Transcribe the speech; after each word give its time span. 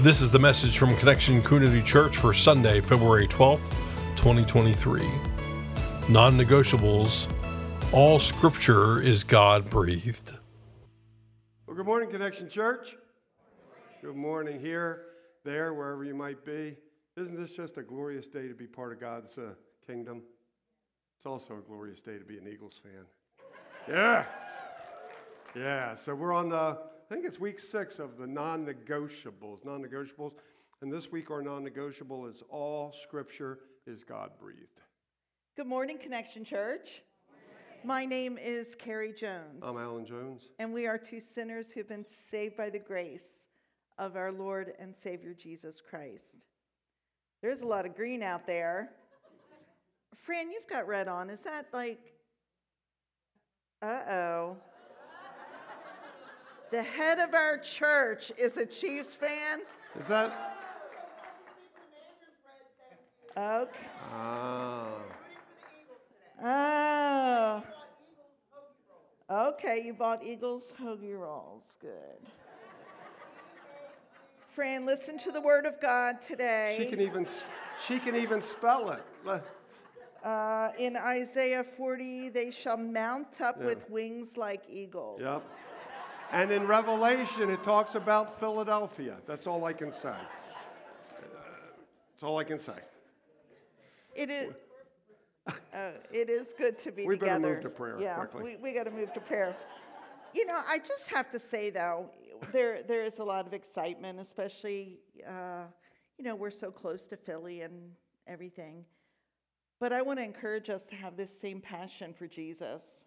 This 0.00 0.20
is 0.20 0.30
the 0.30 0.38
message 0.38 0.78
from 0.78 0.94
Connection 0.94 1.42
Community 1.42 1.82
Church 1.82 2.16
for 2.16 2.32
Sunday, 2.32 2.80
February 2.80 3.26
12th, 3.26 3.70
2023. 4.14 5.02
Non 6.08 6.38
negotiables 6.38 7.28
All 7.92 8.20
scripture 8.20 9.00
is 9.02 9.24
God 9.24 9.68
breathed. 9.68 10.38
Well, 11.66 11.76
good 11.76 11.84
morning, 11.84 12.10
Connection 12.10 12.48
Church. 12.48 12.94
Good 14.00 14.14
morning 14.14 14.60
here, 14.60 15.06
there, 15.44 15.74
wherever 15.74 16.04
you 16.04 16.14
might 16.14 16.44
be. 16.44 16.76
Isn't 17.16 17.36
this 17.36 17.56
just 17.56 17.76
a 17.76 17.82
glorious 17.82 18.28
day 18.28 18.46
to 18.46 18.54
be 18.54 18.68
part 18.68 18.92
of 18.92 19.00
God's 19.00 19.36
uh, 19.36 19.54
kingdom? 19.84 20.22
It's 21.16 21.26
also 21.26 21.58
a 21.58 21.60
glorious 21.60 21.98
day 21.98 22.18
to 22.18 22.24
be 22.24 22.38
an 22.38 22.46
Eagles 22.46 22.80
fan. 22.80 23.04
Yeah. 23.88 24.26
Yeah, 25.56 25.96
so 25.96 26.14
we're 26.14 26.32
on 26.32 26.50
the 26.50 26.78
I 27.10 27.14
think 27.14 27.24
it's 27.24 27.40
week 27.40 27.58
six 27.58 27.98
of 27.98 28.18
the 28.18 28.26
non 28.26 28.66
negotiables. 28.66 29.64
Non 29.64 29.82
negotiables. 29.82 30.32
And 30.82 30.92
this 30.92 31.10
week, 31.10 31.30
our 31.30 31.40
non 31.40 31.64
negotiable 31.64 32.26
is 32.26 32.42
all 32.50 32.94
scripture 33.02 33.60
is 33.86 34.04
God 34.04 34.32
breathed. 34.38 34.82
Good 35.56 35.66
morning, 35.66 35.96
Connection 35.96 36.44
Church. 36.44 37.00
My 37.82 38.04
name 38.04 38.36
is 38.36 38.74
Carrie 38.74 39.14
Jones. 39.14 39.62
I'm 39.62 39.78
Alan 39.78 40.04
Jones. 40.04 40.50
And 40.58 40.74
we 40.74 40.86
are 40.86 40.98
two 40.98 41.18
sinners 41.18 41.72
who've 41.72 41.88
been 41.88 42.04
saved 42.06 42.58
by 42.58 42.68
the 42.68 42.78
grace 42.78 43.46
of 43.96 44.14
our 44.14 44.30
Lord 44.30 44.74
and 44.78 44.94
Savior 44.94 45.32
Jesus 45.32 45.80
Christ. 45.80 46.44
There's 47.40 47.62
a 47.62 47.66
lot 47.66 47.86
of 47.86 47.96
green 47.96 48.22
out 48.22 48.46
there. 48.46 48.90
Fran, 50.14 50.50
you've 50.50 50.68
got 50.68 50.86
red 50.86 51.08
on. 51.08 51.30
Is 51.30 51.40
that 51.40 51.68
like, 51.72 52.12
uh 53.80 54.00
oh. 54.10 54.56
The 56.70 56.82
head 56.82 57.18
of 57.18 57.34
our 57.34 57.58
church 57.58 58.30
is 58.36 58.56
a 58.58 58.66
Chiefs 58.66 59.14
fan. 59.14 59.60
Is 59.98 60.06
that? 60.08 60.56
Okay. 63.36 63.70
Ah. 64.10 64.88
Oh. 66.42 67.62
Okay, 69.30 69.82
you 69.84 69.92
bought 69.92 70.24
Eagles 70.24 70.72
hoagie 70.80 71.18
rolls. 71.18 71.76
Good. 71.80 71.90
Fran, 74.54 74.86
listen 74.86 75.18
to 75.18 75.30
the 75.30 75.40
word 75.40 75.66
of 75.66 75.80
God 75.80 76.20
today. 76.20 76.76
She 76.78 76.86
can 76.86 77.00
even, 77.00 77.26
she 77.86 77.98
can 77.98 78.16
even 78.16 78.42
spell 78.42 78.90
it. 78.90 79.04
Uh, 80.24 80.70
in 80.78 80.96
Isaiah 80.96 81.62
40, 81.62 82.30
they 82.30 82.50
shall 82.50 82.76
mount 82.76 83.40
up 83.40 83.56
yeah. 83.60 83.66
with 83.66 83.88
wings 83.88 84.36
like 84.36 84.62
eagles. 84.68 85.20
Yep. 85.22 85.44
And 86.30 86.50
in 86.50 86.66
Revelation, 86.66 87.50
it 87.50 87.62
talks 87.62 87.94
about 87.94 88.38
Philadelphia. 88.38 89.16
That's 89.26 89.46
all 89.46 89.64
I 89.64 89.72
can 89.72 89.92
say. 89.92 90.14
That's 92.10 92.22
all 92.22 92.38
I 92.38 92.44
can 92.44 92.58
say. 92.58 92.74
It 94.14 94.30
is. 94.30 94.52
Uh, 95.46 95.92
it 96.12 96.28
is 96.28 96.54
good 96.58 96.78
to 96.78 96.92
be 96.92 97.06
we 97.06 97.14
together. 97.16 97.38
We 97.38 97.42
better 97.42 97.54
move 97.54 97.62
to 97.62 97.70
prayer. 97.70 97.98
Yeah, 98.00 98.16
quickly. 98.16 98.56
we, 98.60 98.70
we 98.70 98.74
got 98.74 98.84
to 98.84 98.90
move 98.90 99.14
to 99.14 99.20
prayer. 99.20 99.56
You 100.34 100.44
know, 100.44 100.60
I 100.68 100.78
just 100.78 101.08
have 101.08 101.30
to 101.30 101.38
say 101.38 101.70
though, 101.70 102.10
there 102.52 102.82
there 102.82 103.04
is 103.04 103.18
a 103.18 103.24
lot 103.24 103.46
of 103.46 103.54
excitement, 103.54 104.20
especially 104.20 104.98
uh, 105.26 105.62
you 106.18 106.24
know 106.24 106.34
we're 106.34 106.50
so 106.50 106.70
close 106.70 107.06
to 107.06 107.16
Philly 107.16 107.62
and 107.62 107.92
everything. 108.26 108.84
But 109.80 109.92
I 109.92 110.02
want 110.02 110.18
to 110.18 110.24
encourage 110.24 110.68
us 110.68 110.82
to 110.88 110.96
have 110.96 111.16
this 111.16 111.30
same 111.30 111.60
passion 111.60 112.12
for 112.12 112.26
Jesus. 112.26 113.04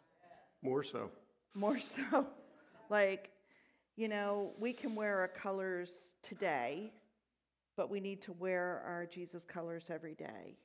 More 0.64 0.84
so. 0.84 1.12
More 1.54 1.80
so. 1.80 2.26
Like, 2.92 3.32
you 3.96 4.10
know, 4.10 4.52
we 4.60 4.74
can 4.74 4.96
wear 4.96 5.20
our 5.20 5.30
colors 5.30 6.16
today, 6.24 6.92
but 7.78 7.90
we 7.90 8.02
need 8.02 8.22
to 8.24 8.34
wear 8.34 8.84
our 8.86 9.06
Jesus 9.06 9.46
colors 9.46 9.86
every 9.90 10.14
day. 10.14 10.58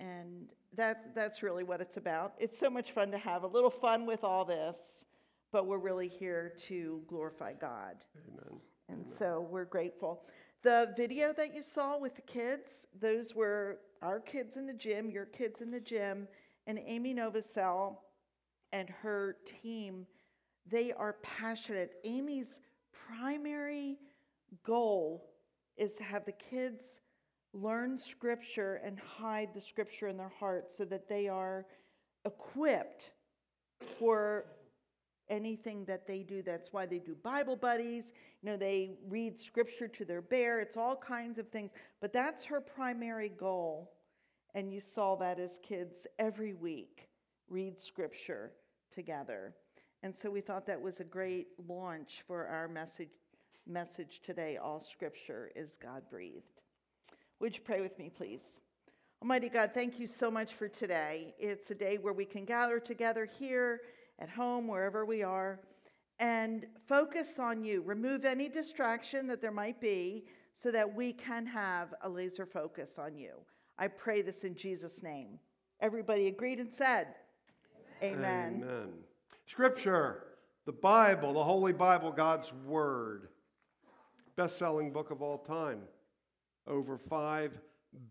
And 0.00 0.48
that, 0.74 1.14
that's 1.14 1.42
really 1.42 1.62
what 1.62 1.82
it's 1.82 1.98
about. 1.98 2.32
It's 2.38 2.58
so 2.58 2.70
much 2.70 2.92
fun 2.92 3.10
to 3.10 3.18
have 3.18 3.42
a 3.42 3.46
little 3.46 3.68
fun 3.68 4.06
with 4.06 4.24
all 4.24 4.46
this, 4.46 5.04
but 5.52 5.66
we're 5.66 5.76
really 5.76 6.08
here 6.08 6.54
to 6.60 7.02
glorify 7.06 7.52
God. 7.52 7.96
Amen. 8.26 8.60
And 8.88 9.00
Amen. 9.00 9.08
so 9.08 9.46
we're 9.50 9.66
grateful. 9.66 10.22
The 10.62 10.94
video 10.96 11.34
that 11.34 11.54
you 11.54 11.62
saw 11.62 11.98
with 11.98 12.16
the 12.16 12.22
kids, 12.22 12.86
those 12.98 13.34
were 13.34 13.80
our 14.00 14.20
kids 14.20 14.56
in 14.56 14.64
the 14.66 14.72
gym, 14.72 15.10
your 15.10 15.26
kids 15.26 15.60
in 15.60 15.70
the 15.70 15.80
gym, 15.80 16.28
and 16.66 16.80
Amy 16.86 17.12
Novosel 17.12 17.98
and 18.72 18.88
her 18.88 19.36
team 19.44 20.06
they 20.66 20.92
are 20.92 21.16
passionate. 21.22 21.92
Amy's 22.04 22.60
primary 22.92 23.98
goal 24.64 25.30
is 25.76 25.94
to 25.94 26.04
have 26.04 26.24
the 26.24 26.32
kids 26.32 27.00
learn 27.52 27.98
scripture 27.98 28.80
and 28.84 28.98
hide 28.98 29.52
the 29.54 29.60
scripture 29.60 30.08
in 30.08 30.16
their 30.16 30.32
hearts 30.38 30.76
so 30.76 30.84
that 30.84 31.08
they 31.08 31.28
are 31.28 31.66
equipped 32.24 33.12
for 33.98 34.44
anything 35.28 35.84
that 35.86 36.06
they 36.06 36.22
do. 36.22 36.42
That's 36.42 36.72
why 36.72 36.86
they 36.86 36.98
do 36.98 37.14
Bible 37.14 37.56
buddies. 37.56 38.12
You 38.42 38.50
know, 38.50 38.56
they 38.56 38.98
read 39.08 39.38
scripture 39.38 39.88
to 39.88 40.04
their 40.04 40.22
bear. 40.22 40.60
It's 40.60 40.76
all 40.76 40.96
kinds 40.96 41.38
of 41.38 41.48
things. 41.48 41.70
But 42.00 42.12
that's 42.12 42.44
her 42.44 42.60
primary 42.60 43.30
goal. 43.30 43.92
And 44.54 44.72
you 44.72 44.80
saw 44.80 45.14
that 45.16 45.38
as 45.38 45.60
kids 45.62 46.06
every 46.18 46.54
week 46.54 47.08
read 47.48 47.80
scripture 47.80 48.52
together. 48.92 49.54
And 50.02 50.14
so 50.14 50.30
we 50.30 50.40
thought 50.40 50.66
that 50.66 50.80
was 50.80 51.00
a 51.00 51.04
great 51.04 51.48
launch 51.68 52.22
for 52.26 52.46
our 52.46 52.68
message, 52.68 53.10
message 53.66 54.20
today. 54.24 54.56
All 54.56 54.80
scripture 54.80 55.50
is 55.54 55.76
God 55.76 56.02
breathed. 56.10 56.62
Would 57.40 57.56
you 57.56 57.62
pray 57.62 57.80
with 57.80 57.98
me, 57.98 58.10
please? 58.14 58.60
Almighty 59.22 59.50
God, 59.50 59.72
thank 59.74 59.98
you 60.00 60.06
so 60.06 60.30
much 60.30 60.54
for 60.54 60.68
today. 60.68 61.34
It's 61.38 61.70
a 61.70 61.74
day 61.74 61.98
where 61.98 62.14
we 62.14 62.24
can 62.24 62.46
gather 62.46 62.80
together 62.80 63.26
here, 63.26 63.82
at 64.18 64.30
home, 64.30 64.66
wherever 64.66 65.04
we 65.04 65.22
are, 65.22 65.60
and 66.18 66.66
focus 66.86 67.38
on 67.38 67.62
you. 67.62 67.82
Remove 67.82 68.24
any 68.24 68.48
distraction 68.48 69.26
that 69.26 69.42
there 69.42 69.52
might 69.52 69.80
be 69.80 70.24
so 70.54 70.70
that 70.70 70.94
we 70.94 71.12
can 71.12 71.46
have 71.46 71.94
a 72.02 72.08
laser 72.08 72.46
focus 72.46 72.98
on 72.98 73.16
you. 73.16 73.32
I 73.78 73.88
pray 73.88 74.22
this 74.22 74.44
in 74.44 74.54
Jesus' 74.54 75.02
name. 75.02 75.38
Everybody 75.80 76.26
agreed 76.26 76.58
and 76.58 76.72
said, 76.72 77.08
Amen. 78.02 78.62
Amen. 78.64 78.92
Scripture, 79.50 80.22
the 80.64 80.70
Bible, 80.70 81.32
the 81.32 81.42
Holy 81.42 81.72
Bible, 81.72 82.12
God's 82.12 82.52
Word. 82.64 83.30
Best 84.36 84.60
selling 84.60 84.92
book 84.92 85.10
of 85.10 85.22
all 85.22 85.38
time. 85.38 85.80
Over 86.68 86.96
5 86.96 87.58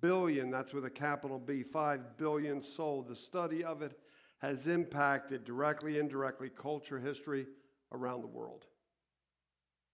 billion, 0.01 0.51
that's 0.51 0.73
with 0.73 0.83
a 0.83 0.89
capital 0.89 1.39
B, 1.39 1.63
5 1.63 2.17
billion 2.17 2.61
sold. 2.61 3.07
The 3.07 3.15
study 3.15 3.63
of 3.63 3.81
it 3.81 3.97
has 4.39 4.67
impacted 4.67 5.45
directly, 5.45 5.97
indirectly 5.97 6.49
culture, 6.49 6.99
history 6.99 7.47
around 7.93 8.19
the 8.19 8.27
world, 8.27 8.65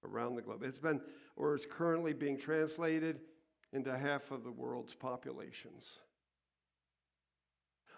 around 0.04 0.38
the 0.38 0.42
globe. 0.42 0.64
It's 0.64 0.80
been, 0.80 1.00
or 1.36 1.54
is 1.54 1.68
currently 1.70 2.14
being 2.14 2.40
translated 2.40 3.20
into 3.72 3.96
half 3.96 4.32
of 4.32 4.44
the 4.44 4.52
world's 4.52 4.96
populations. 4.96 6.00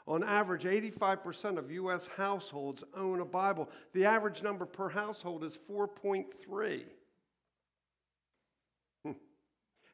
On 0.08 0.24
average, 0.24 0.64
85% 0.64 1.58
of 1.58 1.70
U.S. 1.70 2.08
households 2.16 2.84
own 2.96 3.20
a 3.20 3.26
Bible. 3.26 3.70
The 3.94 4.06
average 4.06 4.42
number 4.42 4.66
per 4.66 4.88
household 4.88 5.44
is 5.44 5.60
4.3. 5.70 6.84
Hmm. 9.04 9.12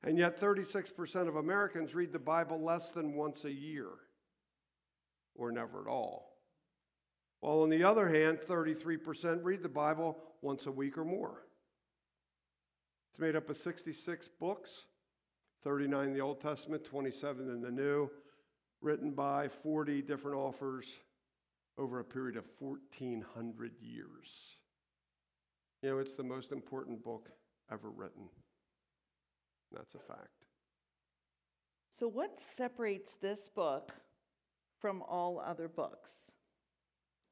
and 0.03 0.17
yet, 0.19 0.39
36% 0.39 1.27
of 1.27 1.37
Americans 1.37 1.95
read 1.95 2.13
the 2.13 2.19
Bible 2.19 2.61
less 2.61 2.91
than 2.91 3.15
once 3.15 3.43
a 3.43 3.51
year, 3.51 3.89
or 5.33 5.51
never 5.51 5.81
at 5.81 5.87
all. 5.87 6.37
While 7.39 7.61
on 7.63 7.69
the 7.69 7.83
other 7.83 8.07
hand, 8.07 8.39
33% 8.47 9.39
read 9.43 9.63
the 9.63 9.69
Bible 9.69 10.17
once 10.43 10.67
a 10.67 10.71
week 10.71 10.95
or 10.95 11.05
more. 11.05 11.41
It's 13.09 13.19
made 13.19 13.35
up 13.35 13.49
of 13.49 13.57
66 13.57 14.29
books, 14.39 14.85
39 15.63 16.09
in 16.09 16.13
the 16.13 16.21
Old 16.21 16.39
Testament, 16.39 16.85
27 16.85 17.49
in 17.49 17.61
the 17.61 17.71
New 17.71 18.11
written 18.83 19.11
by 19.11 19.47
40 19.47 20.01
different 20.01 20.37
authors 20.37 20.85
over 21.77 21.99
a 21.99 22.03
period 22.03 22.37
of 22.37 22.47
1,400 22.59 23.71
years. 23.81 24.57
You 25.81 25.89
know, 25.89 25.97
it's 25.99 26.15
the 26.15 26.23
most 26.23 26.51
important 26.51 27.03
book 27.03 27.29
ever 27.71 27.89
written. 27.89 28.29
That's 29.71 29.95
a 29.95 29.99
fact. 29.99 30.27
So, 31.91 32.07
what 32.07 32.39
separates 32.39 33.15
this 33.15 33.49
book 33.49 33.91
from 34.79 35.01
all 35.01 35.39
other 35.39 35.67
books? 35.67 36.11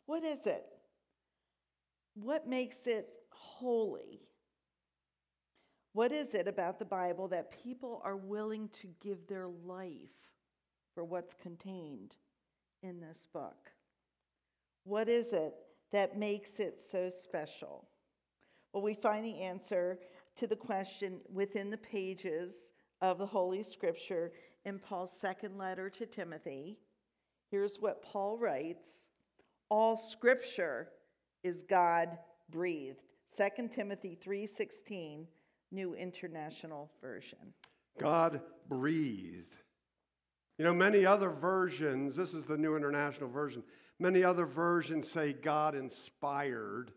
What 0.06 0.24
is 0.24 0.48
it? 0.48 0.66
What 2.16 2.48
makes 2.48 2.88
it 2.88 3.10
holy? 3.30 4.22
What 5.94 6.12
is 6.12 6.34
it 6.34 6.48
about 6.48 6.80
the 6.80 6.86
Bible 6.86 7.28
that 7.30 7.64
people 7.64 8.02
are 8.06 8.16
willing 8.16 8.70
to 8.70 8.88
give 9.02 9.28
their 9.28 9.48
life 9.48 10.31
for 10.94 11.04
what's 11.04 11.34
contained 11.34 12.16
in 12.84 13.00
this 13.00 13.28
book. 13.32 13.72
What 14.84 15.08
is 15.08 15.34
it 15.34 15.54
that 15.92 16.18
makes 16.18 16.60
it 16.60 16.82
so 16.82 17.10
special? 17.10 17.88
Well, 18.74 18.84
we 18.84 18.94
find 18.94 19.26
the 19.26 19.42
answer 19.42 20.00
to 20.38 20.48
the 20.48 20.56
question 20.56 21.20
within 21.32 21.70
the 21.70 21.78
pages 21.78 22.72
of 23.02 23.18
the 23.18 23.26
Holy 23.26 23.64
Scripture 23.64 24.32
in 24.66 24.80
Paul's 24.80 25.12
second 25.12 25.58
letter 25.58 25.90
to 25.90 26.06
Timothy. 26.06 26.78
Here's 27.50 27.78
what 27.80 28.02
Paul 28.02 28.38
writes 28.38 29.10
All 29.70 29.98
Scripture 29.98 30.90
is 31.44 31.64
God 31.64 32.18
breathed. 32.50 33.02
2 33.36 33.70
Timothy 33.70 34.16
3:16, 34.16 35.28
New 35.72 35.96
International 35.96 36.92
Version. 37.02 37.54
God 37.98 38.42
breathed. 38.68 39.56
You 40.62 40.68
know, 40.68 40.76
many 40.76 41.08
other 41.08 41.32
versions, 41.32 42.16
this 42.16 42.36
is 42.36 42.44
the 42.44 42.56
New 42.56 42.76
International 42.76 43.28
Version, 43.28 43.64
many 43.98 44.24
other 44.24 44.46
versions 44.46 45.10
say 45.10 45.34
God 45.34 45.74
inspired, 45.74 46.92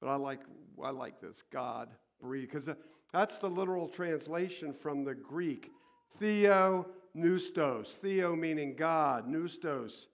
but 0.00 0.08
I 0.08 0.16
like, 0.16 0.40
I 0.82 0.90
like 0.90 1.20
this 1.20 1.44
God 1.52 1.90
breathed, 2.20 2.50
because 2.50 2.66
uh, 2.68 2.74
that's 3.12 3.38
the 3.38 3.48
literal 3.48 3.86
translation 3.86 4.72
from 4.72 5.04
the 5.04 5.14
Greek. 5.14 5.70
Theo 6.18 6.88
neustos, 7.16 7.92
Theo 7.92 8.34
meaning 8.34 8.74
God, 8.74 9.28
neustos, 9.28 10.08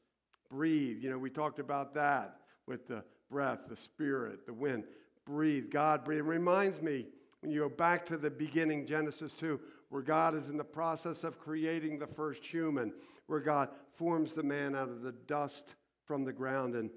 breathe. 0.50 0.98
You 1.02 1.08
know, 1.08 1.18
we 1.18 1.30
talked 1.30 1.58
about 1.58 1.94
that 1.94 2.36
with 2.66 2.86
the 2.86 3.02
breath, 3.30 3.60
the 3.66 3.76
spirit, 3.76 4.44
the 4.44 4.52
wind. 4.52 4.84
Breathe, 5.24 5.70
God 5.70 6.04
breathe. 6.04 6.18
It 6.18 6.24
reminds 6.24 6.82
me 6.82 7.06
when 7.46 7.54
you 7.54 7.60
go 7.60 7.68
back 7.68 8.04
to 8.04 8.16
the 8.16 8.28
beginning, 8.28 8.84
Genesis 8.84 9.32
2, 9.34 9.60
where 9.90 10.02
God 10.02 10.34
is 10.34 10.48
in 10.48 10.56
the 10.56 10.64
process 10.64 11.22
of 11.22 11.38
creating 11.38 11.96
the 11.96 12.06
first 12.08 12.44
human, 12.44 12.92
where 13.28 13.38
God 13.38 13.68
forms 13.94 14.32
the 14.32 14.42
man 14.42 14.74
out 14.74 14.88
of 14.88 15.02
the 15.02 15.12
dust 15.12 15.76
from 16.06 16.24
the 16.24 16.32
ground 16.32 16.74
and 16.74 16.90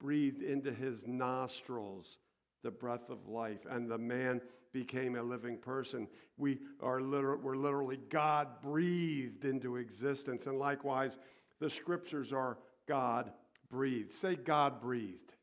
breathed 0.00 0.42
into 0.42 0.72
his 0.72 1.06
nostrils 1.06 2.16
the 2.62 2.70
breath 2.70 3.10
of 3.10 3.28
life, 3.28 3.66
and 3.68 3.90
the 3.90 3.98
man 3.98 4.40
became 4.72 5.14
a 5.14 5.22
living 5.22 5.58
person. 5.58 6.08
We 6.38 6.58
are 6.80 7.02
liter- 7.02 7.36
we're 7.36 7.56
literally 7.56 7.98
God 8.08 8.62
breathed 8.62 9.44
into 9.44 9.76
existence, 9.76 10.46
and 10.46 10.58
likewise, 10.58 11.18
the 11.60 11.68
scriptures 11.68 12.32
are 12.32 12.56
God 12.88 13.30
breathed. 13.68 14.14
Say, 14.14 14.36
God 14.36 14.80
breathed. 14.80 15.34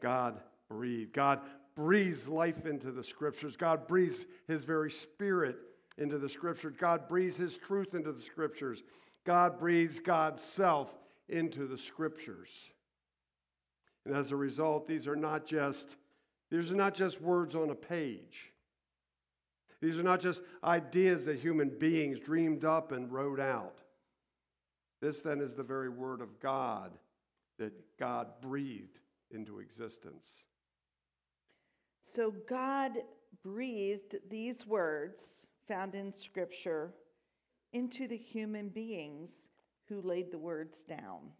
God 0.00 0.40
breathed. 0.68 1.12
God 1.12 1.40
breathes 1.76 2.26
life 2.26 2.66
into 2.66 2.90
the 2.90 3.04
scriptures. 3.04 3.56
God 3.56 3.86
breathes 3.86 4.26
his 4.48 4.64
very 4.64 4.90
spirit 4.90 5.58
into 5.98 6.18
the 6.18 6.28
scriptures. 6.28 6.74
God 6.78 7.06
breathes 7.08 7.36
his 7.36 7.56
truth 7.56 7.94
into 7.94 8.12
the 8.12 8.22
scriptures. 8.22 8.82
God 9.24 9.58
breathes 9.58 10.00
God's 10.00 10.42
self 10.42 10.90
into 11.28 11.66
the 11.66 11.78
scriptures. 11.78 12.50
And 14.04 14.14
as 14.14 14.32
a 14.32 14.36
result, 14.36 14.86
these 14.86 15.06
are 15.06 15.16
not 15.16 15.46
just 15.46 15.96
these 16.50 16.70
are 16.70 16.76
not 16.76 16.94
just 16.94 17.20
words 17.20 17.56
on 17.56 17.70
a 17.70 17.74
page. 17.74 18.52
These 19.80 19.98
are 19.98 20.04
not 20.04 20.20
just 20.20 20.42
ideas 20.62 21.24
that 21.24 21.40
human 21.40 21.68
beings 21.68 22.20
dreamed 22.20 22.64
up 22.64 22.92
and 22.92 23.12
wrote 23.12 23.40
out. 23.40 23.80
This 25.00 25.20
then 25.20 25.40
is 25.40 25.54
the 25.54 25.64
very 25.64 25.88
word 25.88 26.20
of 26.20 26.40
God 26.40 26.92
that 27.58 27.72
God 27.98 28.28
breathed 28.40 29.00
into 29.30 29.58
existence. 29.58 30.44
So 32.08 32.32
God 32.48 32.92
breathed 33.42 34.14
these 34.30 34.64
words 34.64 35.44
found 35.66 35.96
in 35.96 36.12
Scripture 36.12 36.94
into 37.72 38.06
the 38.06 38.16
human 38.16 38.68
beings 38.68 39.48
who 39.88 40.00
laid 40.00 40.30
the 40.30 40.38
words 40.38 40.84
down. 40.84 41.32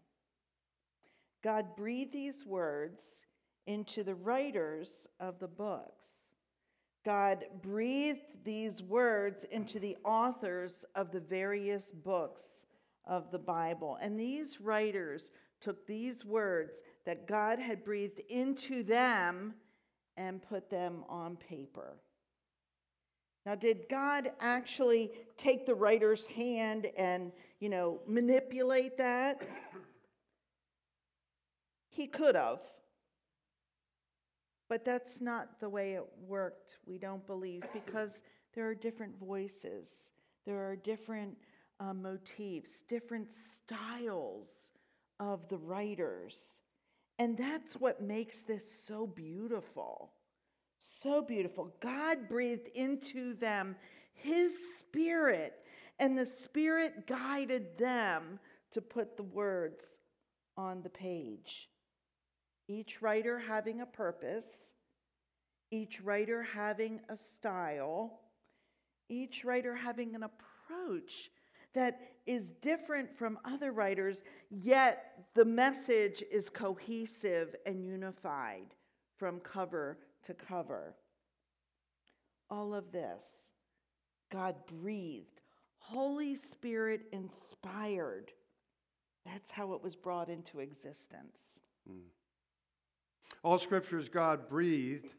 God 1.41 1.75
breathed 1.77 2.11
these 2.11 2.45
words 2.45 3.25
into 3.65 4.03
the 4.03 4.15
writers 4.15 5.07
of 5.21 5.39
the 5.39 5.47
books. 5.47 6.05
God 7.05 7.45
breathed 7.61 8.43
these 8.43 8.83
words 8.83 9.45
into 9.45 9.79
the 9.79 9.95
authors 10.03 10.83
of 10.95 11.11
the 11.11 11.21
various 11.21 11.93
books 11.93 12.65
of 13.05 13.31
the 13.31 13.39
Bible. 13.39 13.97
And 14.01 14.19
these 14.19 14.59
writers 14.59 15.31
took 15.61 15.87
these 15.87 16.25
words 16.25 16.81
that 17.05 17.25
God 17.25 17.57
had 17.57 17.85
breathed 17.85 18.19
into 18.29 18.83
them 18.83 19.53
and 20.17 20.41
put 20.41 20.69
them 20.69 21.03
on 21.07 21.37
paper. 21.37 21.95
Now, 23.45 23.55
did 23.55 23.87
God 23.89 24.31
actually 24.41 25.11
take 25.37 25.65
the 25.65 25.75
writer's 25.75 26.27
hand 26.27 26.87
and, 26.97 27.31
you 27.61 27.69
know, 27.69 28.01
manipulate 28.05 28.97
that? 28.97 29.41
He 31.89 32.07
could 32.07 32.35
have. 32.35 32.59
But 34.69 34.83
that's 34.83 35.21
not 35.21 35.61
the 35.61 35.69
way 35.69 35.93
it 35.93 36.03
worked, 36.27 36.77
we 36.85 36.97
don't 36.97 37.25
believe, 37.25 37.63
because 37.73 38.21
there 38.53 38.67
are 38.67 38.75
different 38.75 39.17
voices, 39.17 40.11
there 40.45 40.69
are 40.69 40.75
different 40.75 41.37
uh, 41.79 41.93
motifs, 41.93 42.81
different 42.89 43.31
styles 43.31 44.71
of 45.21 45.47
the 45.47 45.57
writers. 45.57 46.57
And 47.19 47.37
that's 47.37 47.73
what 47.75 48.01
makes 48.01 48.43
this 48.43 48.69
so 48.85 49.07
beautiful. 49.07 50.11
So 50.79 51.21
beautiful. 51.21 51.73
God 51.79 52.29
breathed 52.29 52.69
into 52.75 53.33
them 53.33 53.75
His 54.13 54.55
Spirit, 54.77 55.53
and 55.99 56.17
the 56.17 56.25
Spirit 56.25 57.07
guided 57.07 57.77
them 57.77 58.39
to 58.71 58.81
put 58.81 59.17
the 59.17 59.23
words 59.23 59.83
on 60.55 60.83
the 60.83 60.89
page. 60.89 61.69
Each 62.67 63.01
writer 63.01 63.39
having 63.39 63.81
a 63.81 63.85
purpose, 63.85 64.73
each 65.71 66.01
writer 66.01 66.43
having 66.43 66.99
a 67.09 67.17
style, 67.17 68.19
each 69.09 69.43
writer 69.45 69.75
having 69.75 70.15
an 70.15 70.23
approach 70.23 71.31
that 71.77 71.99
is 72.25 72.53
different 72.53 73.15
from 73.15 73.37
other 73.45 73.71
writers, 73.71 74.23
yet 74.49 75.27
the 75.35 75.45
message 75.45 76.23
is 76.31 76.49
cohesive 76.49 77.55
and 77.67 77.85
unified 77.85 78.73
from 79.15 79.39
cover 79.39 79.99
to 80.23 80.33
cover. 80.33 80.95
All 82.49 82.73
of 82.73 82.91
this, 82.91 83.51
God 84.31 84.55
breathed, 84.65 85.41
Holy 85.77 86.33
Spirit 86.33 87.01
inspired. 87.11 88.31
That's 89.23 89.51
how 89.51 89.73
it 89.73 89.83
was 89.83 89.95
brought 89.95 90.29
into 90.29 90.59
existence. 90.59 91.59
Mm. 91.89 92.07
All 93.43 93.59
scripture 93.59 93.99
is 93.99 94.09
God 94.09 94.49
breathed 94.49 95.13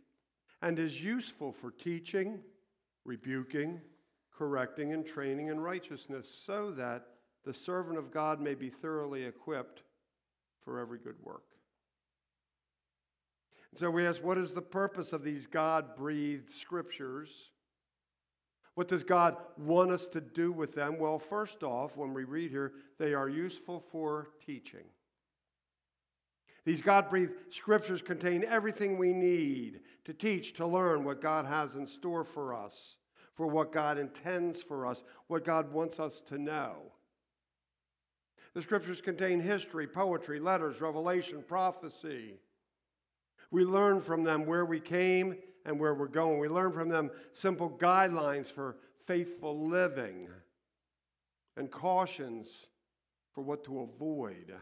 and 0.61 0.77
is 0.79 1.01
useful 1.01 1.53
for 1.53 1.71
teaching, 1.71 2.41
rebuking, 3.05 3.81
correcting, 4.39 4.93
and 4.93 5.05
training 5.05 5.49
in 5.49 5.59
righteousness, 5.59 6.29
so 6.47 6.71
that 6.71 7.07
the 7.45 7.53
servant 7.53 7.99
of 7.99 8.13
God 8.13 8.41
may 8.41 8.55
be 8.55 8.71
thoroughly 8.71 9.25
equipped 9.25 9.83
for 10.63 10.79
every 10.79 10.99
good 10.99 11.17
work. 11.25 11.43
So 13.77 13.91
we 13.91 14.07
ask, 14.07 14.23
what 14.23 14.39
is 14.39 14.53
the 14.53 14.63
purpose 14.63 15.13
of 15.13 15.25
these 15.25 15.47
God 15.47 15.97
breathed 15.97 16.51
scriptures? 16.51 17.31
What 18.75 18.89
does 18.89 19.03
God 19.03 19.37
want 19.57 19.91
us 19.91 20.07
to 20.09 20.21
do 20.21 20.53
with 20.53 20.75
them? 20.75 20.99
Well, 20.99 21.19
first 21.19 21.63
off, 21.63 21.97
when 21.97 22.15
we 22.15 22.25
read 22.25 22.51
here, 22.51 22.73
they 22.99 23.13
are 23.13 23.29
useful 23.29 23.85
for 23.91 24.29
teaching. 24.47 24.85
These 26.65 26.83
God 26.83 27.11
breathed 27.11 27.33
scriptures 27.51 28.03
contain 28.03 28.45
everything 28.45 28.99
we 28.99 29.13
need 29.13 29.81
to 30.05 30.13
teach, 30.13 30.55
to 30.55 30.67
learn 30.67 31.03
what 31.03 31.21
God 31.21 31.47
has 31.47 31.77
in 31.77 31.87
store 31.87 32.25
for 32.25 32.55
us, 32.55 32.98
for 33.39 33.47
what 33.47 33.71
God 33.71 33.99
intends 33.99 34.65
for 34.65 34.85
us, 34.85 35.05
what 35.29 35.45
God 35.45 35.73
wants 35.73 36.01
us 36.01 36.21
to 36.23 36.37
know. 36.37 36.75
The 38.53 38.63
scriptures 38.63 39.01
contain 39.01 39.39
history, 39.39 39.87
poetry, 39.87 40.41
letters, 40.41 40.81
revelation, 40.81 41.45
prophecy. 41.47 42.35
We 43.53 43.63
learn 43.65 44.01
from 44.01 44.25
them 44.25 44.45
where 44.45 44.65
we 44.65 44.81
came 44.81 45.37
and 45.65 45.79
where 45.79 45.95
we're 45.95 46.09
going. 46.09 46.41
We 46.41 46.49
learn 46.49 46.73
from 46.73 46.89
them 46.89 47.13
simple 47.33 47.71
guidelines 47.71 48.49
for 48.53 48.77
faithful 49.07 49.69
living 49.69 50.27
and 51.57 51.71
cautions 51.71 52.67
for 53.33 53.43
what 53.43 53.63
to 53.67 53.83
avoid. 53.83 54.53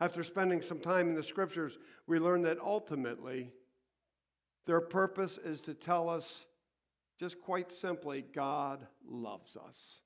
After 0.00 0.24
spending 0.24 0.62
some 0.62 0.80
time 0.80 1.10
in 1.10 1.14
the 1.14 1.22
scriptures, 1.22 1.78
we 2.08 2.18
learn 2.18 2.42
that 2.42 2.58
ultimately 2.58 3.52
their 4.66 4.80
purpose 4.80 5.38
is 5.44 5.60
to 5.60 5.74
tell 5.74 6.08
us, 6.08 6.44
just 7.18 7.40
quite 7.40 7.72
simply, 7.72 8.24
God 8.34 8.86
loves 9.08 9.56
us. 9.56 9.96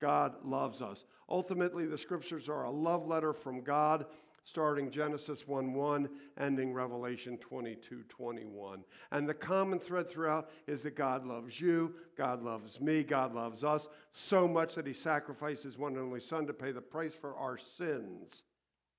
God 0.00 0.36
loves 0.44 0.80
us. 0.80 1.04
Ultimately, 1.28 1.86
the 1.86 1.98
scriptures 1.98 2.48
are 2.48 2.64
a 2.64 2.70
love 2.70 3.06
letter 3.06 3.32
from 3.32 3.62
God 3.62 4.06
starting 4.44 4.90
Genesis 4.90 5.46
1 5.46 5.74
1, 5.74 6.08
ending 6.38 6.72
Revelation 6.72 7.36
22 7.38 8.04
21. 8.08 8.84
And 9.10 9.28
the 9.28 9.34
common 9.34 9.78
thread 9.78 10.08
throughout 10.08 10.50
is 10.66 10.82
that 10.82 10.96
God 10.96 11.26
loves 11.26 11.60
you, 11.60 11.94
God 12.16 12.42
loves 12.42 12.80
me, 12.80 13.02
God 13.02 13.34
loves 13.34 13.64
us 13.64 13.88
so 14.12 14.46
much 14.48 14.74
that 14.74 14.86
He 14.86 14.92
sacrificed 14.92 15.64
His 15.64 15.76
one 15.76 15.92
and 15.92 16.02
only 16.02 16.20
Son 16.20 16.46
to 16.46 16.52
pay 16.52 16.72
the 16.72 16.80
price 16.80 17.14
for 17.14 17.36
our 17.36 17.58
sins 17.58 18.44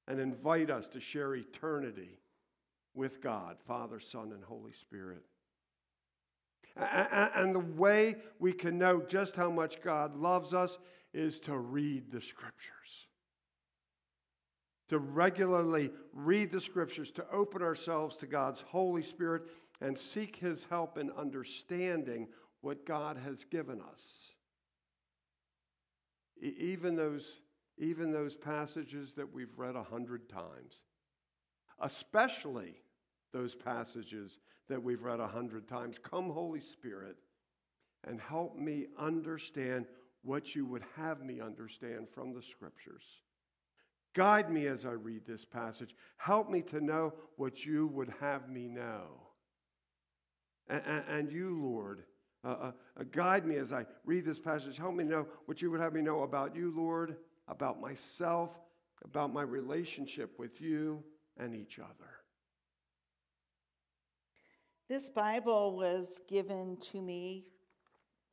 and 0.07 0.19
invite 0.19 0.69
us 0.69 0.87
to 0.89 0.99
share 0.99 1.35
eternity 1.35 2.19
with 2.93 3.21
God, 3.21 3.57
Father, 3.67 3.99
Son, 3.99 4.31
and 4.33 4.43
Holy 4.43 4.73
Spirit. 4.73 5.23
And 6.75 7.53
the 7.53 7.59
way 7.59 8.15
we 8.39 8.53
can 8.53 8.77
know 8.77 9.01
just 9.01 9.35
how 9.35 9.49
much 9.49 9.81
God 9.81 10.15
loves 10.15 10.53
us 10.53 10.77
is 11.13 11.39
to 11.41 11.57
read 11.57 12.11
the 12.11 12.21
scriptures. 12.21 13.07
To 14.89 14.99
regularly 14.99 15.91
read 16.13 16.51
the 16.51 16.61
scriptures, 16.61 17.11
to 17.11 17.25
open 17.31 17.61
ourselves 17.61 18.17
to 18.17 18.27
God's 18.27 18.61
Holy 18.61 19.03
Spirit 19.03 19.43
and 19.81 19.97
seek 19.97 20.35
his 20.35 20.65
help 20.69 20.97
in 20.97 21.11
understanding 21.11 22.27
what 22.61 22.85
God 22.85 23.17
has 23.17 23.43
given 23.43 23.81
us. 23.81 24.31
Even 26.41 26.95
those, 26.95 27.41
even 27.77 28.11
those 28.11 28.35
passages 28.35 29.13
that 29.13 29.33
we've 29.33 29.57
read 29.57 29.75
a 29.75 29.83
hundred 29.83 30.29
times, 30.29 30.83
especially 31.81 32.81
those 33.33 33.55
passages 33.55 34.39
that 34.69 34.81
we've 34.81 35.03
read 35.03 35.19
a 35.19 35.27
hundred 35.27 35.67
times. 35.67 35.97
Come, 36.01 36.29
Holy 36.29 36.61
Spirit, 36.61 37.17
and 38.07 38.19
help 38.19 38.55
me 38.55 38.87
understand 38.97 39.85
what 40.23 40.55
you 40.55 40.65
would 40.65 40.83
have 40.95 41.21
me 41.21 41.39
understand 41.39 42.07
from 42.13 42.33
the 42.33 42.41
scriptures. 42.41 43.03
Guide 44.15 44.51
me 44.51 44.67
as 44.67 44.85
I 44.85 44.91
read 44.91 45.25
this 45.25 45.45
passage. 45.45 45.95
Help 46.17 46.49
me 46.49 46.61
to 46.63 46.81
know 46.81 47.13
what 47.37 47.65
you 47.65 47.87
would 47.87 48.11
have 48.19 48.49
me 48.49 48.67
know. 48.67 49.03
And, 50.67 50.81
and, 50.85 51.03
and 51.07 51.31
you, 51.31 51.59
Lord, 51.61 52.03
uh, 52.43 52.47
uh, 52.47 52.71
uh, 52.99 53.03
guide 53.11 53.45
me 53.45 53.57
as 53.57 53.71
I 53.71 53.85
read 54.05 54.25
this 54.25 54.39
passage. 54.39 54.77
Help 54.77 54.95
me 54.95 55.03
to 55.03 55.09
know 55.09 55.27
what 55.45 55.61
you 55.61 55.71
would 55.71 55.79
have 55.79 55.93
me 55.93 56.01
know 56.01 56.23
about 56.23 56.55
you, 56.55 56.73
Lord, 56.75 57.17
about 57.47 57.81
myself, 57.81 58.51
about 59.03 59.33
my 59.33 59.41
relationship 59.41 60.37
with 60.39 60.61
you 60.61 61.03
and 61.37 61.55
each 61.55 61.79
other. 61.79 62.18
This 64.89 65.07
Bible 65.07 65.77
was 65.77 66.19
given 66.27 66.75
to 66.91 66.99
me 66.99 67.45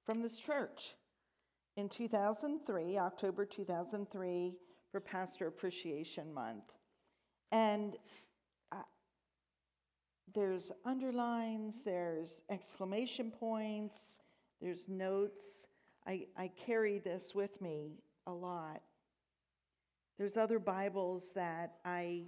from 0.06 0.22
this 0.22 0.38
church 0.38 0.94
in 1.76 1.86
2003, 1.90 2.96
October 2.96 3.44
2003, 3.44 4.54
for 4.90 4.98
Pastor 4.98 5.48
Appreciation 5.48 6.32
Month. 6.32 6.72
And 7.52 7.98
uh, 8.72 8.76
there's 10.34 10.72
underlines, 10.86 11.82
there's 11.84 12.40
exclamation 12.48 13.30
points, 13.30 14.20
there's 14.62 14.88
notes. 14.88 15.66
I, 16.06 16.24
I 16.38 16.50
carry 16.64 17.00
this 17.00 17.34
with 17.34 17.60
me 17.60 17.98
a 18.26 18.32
lot. 18.32 18.80
There's 20.16 20.38
other 20.38 20.58
Bibles 20.58 21.32
that 21.34 21.74
I 21.84 22.22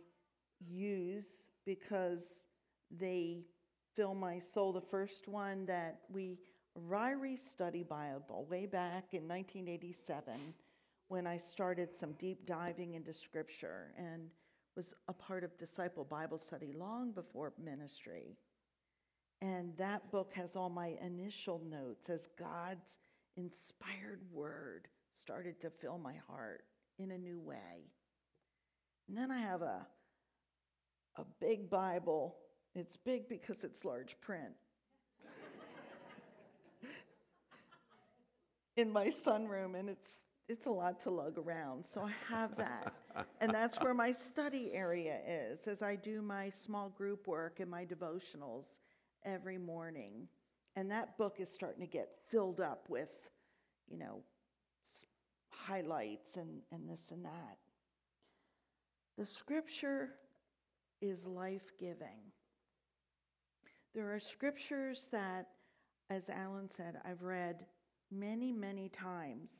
use 0.61 1.49
because 1.64 2.42
they 2.90 3.47
Fill 3.99 4.14
My 4.14 4.38
Soul, 4.38 4.73
the 4.73 4.81
first 4.81 5.26
one 5.26 5.67
that 5.67 6.02
we, 6.09 6.38
Ryrie 6.88 7.37
Study 7.37 7.83
Bible, 7.83 8.47
way 8.49 8.64
back 8.64 9.07
in 9.11 9.26
1987 9.26 10.35
when 11.09 11.26
I 11.26 11.37
started 11.37 11.93
some 11.93 12.12
deep 12.12 12.47
diving 12.47 12.95
into 12.95 13.12
Scripture 13.12 13.93
and 13.99 14.31
was 14.76 14.95
a 15.09 15.12
part 15.12 15.43
of 15.43 15.59
Disciple 15.59 16.05
Bible 16.05 16.38
Study 16.38 16.73
long 16.73 17.11
before 17.11 17.52
ministry. 17.61 18.37
And 19.43 19.76
that 19.78 20.12
book 20.12 20.33
has 20.33 20.55
all 20.55 20.71
my 20.71 20.95
initial 21.05 21.61
notes 21.69 22.09
as 22.09 22.28
God's 22.38 22.99
inspired 23.37 24.21
word 24.33 24.87
started 25.17 25.61
to 25.62 25.71
fill 25.71 25.99
my 25.99 26.14
heart 26.28 26.62
in 27.00 27.11
a 27.11 27.19
new 27.19 27.40
way. 27.40 27.90
And 29.09 29.19
then 29.19 29.33
I 29.33 29.38
have 29.38 29.62
a, 29.62 29.85
a 31.17 31.25
big 31.40 31.69
Bible 31.69 32.37
it's 32.75 32.96
big 32.96 33.28
because 33.28 33.64
it's 33.64 33.84
large 33.84 34.16
print. 34.20 34.54
in 38.76 38.92
my 38.92 39.06
sunroom, 39.06 39.78
and 39.78 39.88
it's 39.88 40.22
it's 40.48 40.66
a 40.66 40.70
lot 40.70 40.98
to 41.00 41.10
lug 41.10 41.37
around. 41.37 41.84
So 41.84 42.00
I 42.00 42.12
have 42.32 42.56
that. 42.56 42.94
and 43.40 43.52
that's 43.52 43.78
where 43.80 43.92
my 43.92 44.12
study 44.12 44.70
area 44.72 45.18
is 45.28 45.66
as 45.66 45.82
I 45.82 45.94
do 45.94 46.22
my 46.22 46.48
small 46.48 46.88
group 46.88 47.26
work 47.26 47.60
and 47.60 47.70
my 47.70 47.84
devotionals 47.84 48.64
every 49.25 49.58
morning. 49.58 50.26
And 50.75 50.90
that 50.90 51.18
book 51.18 51.37
is 51.38 51.50
starting 51.50 51.80
to 51.80 51.87
get 51.87 52.08
filled 52.30 52.60
up 52.60 52.88
with, 52.88 53.10
you 53.90 53.98
know, 53.98 54.22
highlights 55.50 56.37
and, 56.37 56.60
and 56.72 56.88
this 56.88 57.10
and 57.10 57.25
that. 57.25 57.58
The 59.18 59.25
scripture 59.25 60.10
is 61.02 61.26
life 61.26 61.72
giving. 61.78 62.32
There 63.95 64.14
are 64.14 64.21
scriptures 64.21 65.09
that, 65.12 65.49
as 66.11 66.28
Alan 66.28 66.71
said, 66.71 67.00
I've 67.04 67.23
read 67.23 67.66
many, 68.11 68.52
many 68.52 68.88
times. 68.88 69.50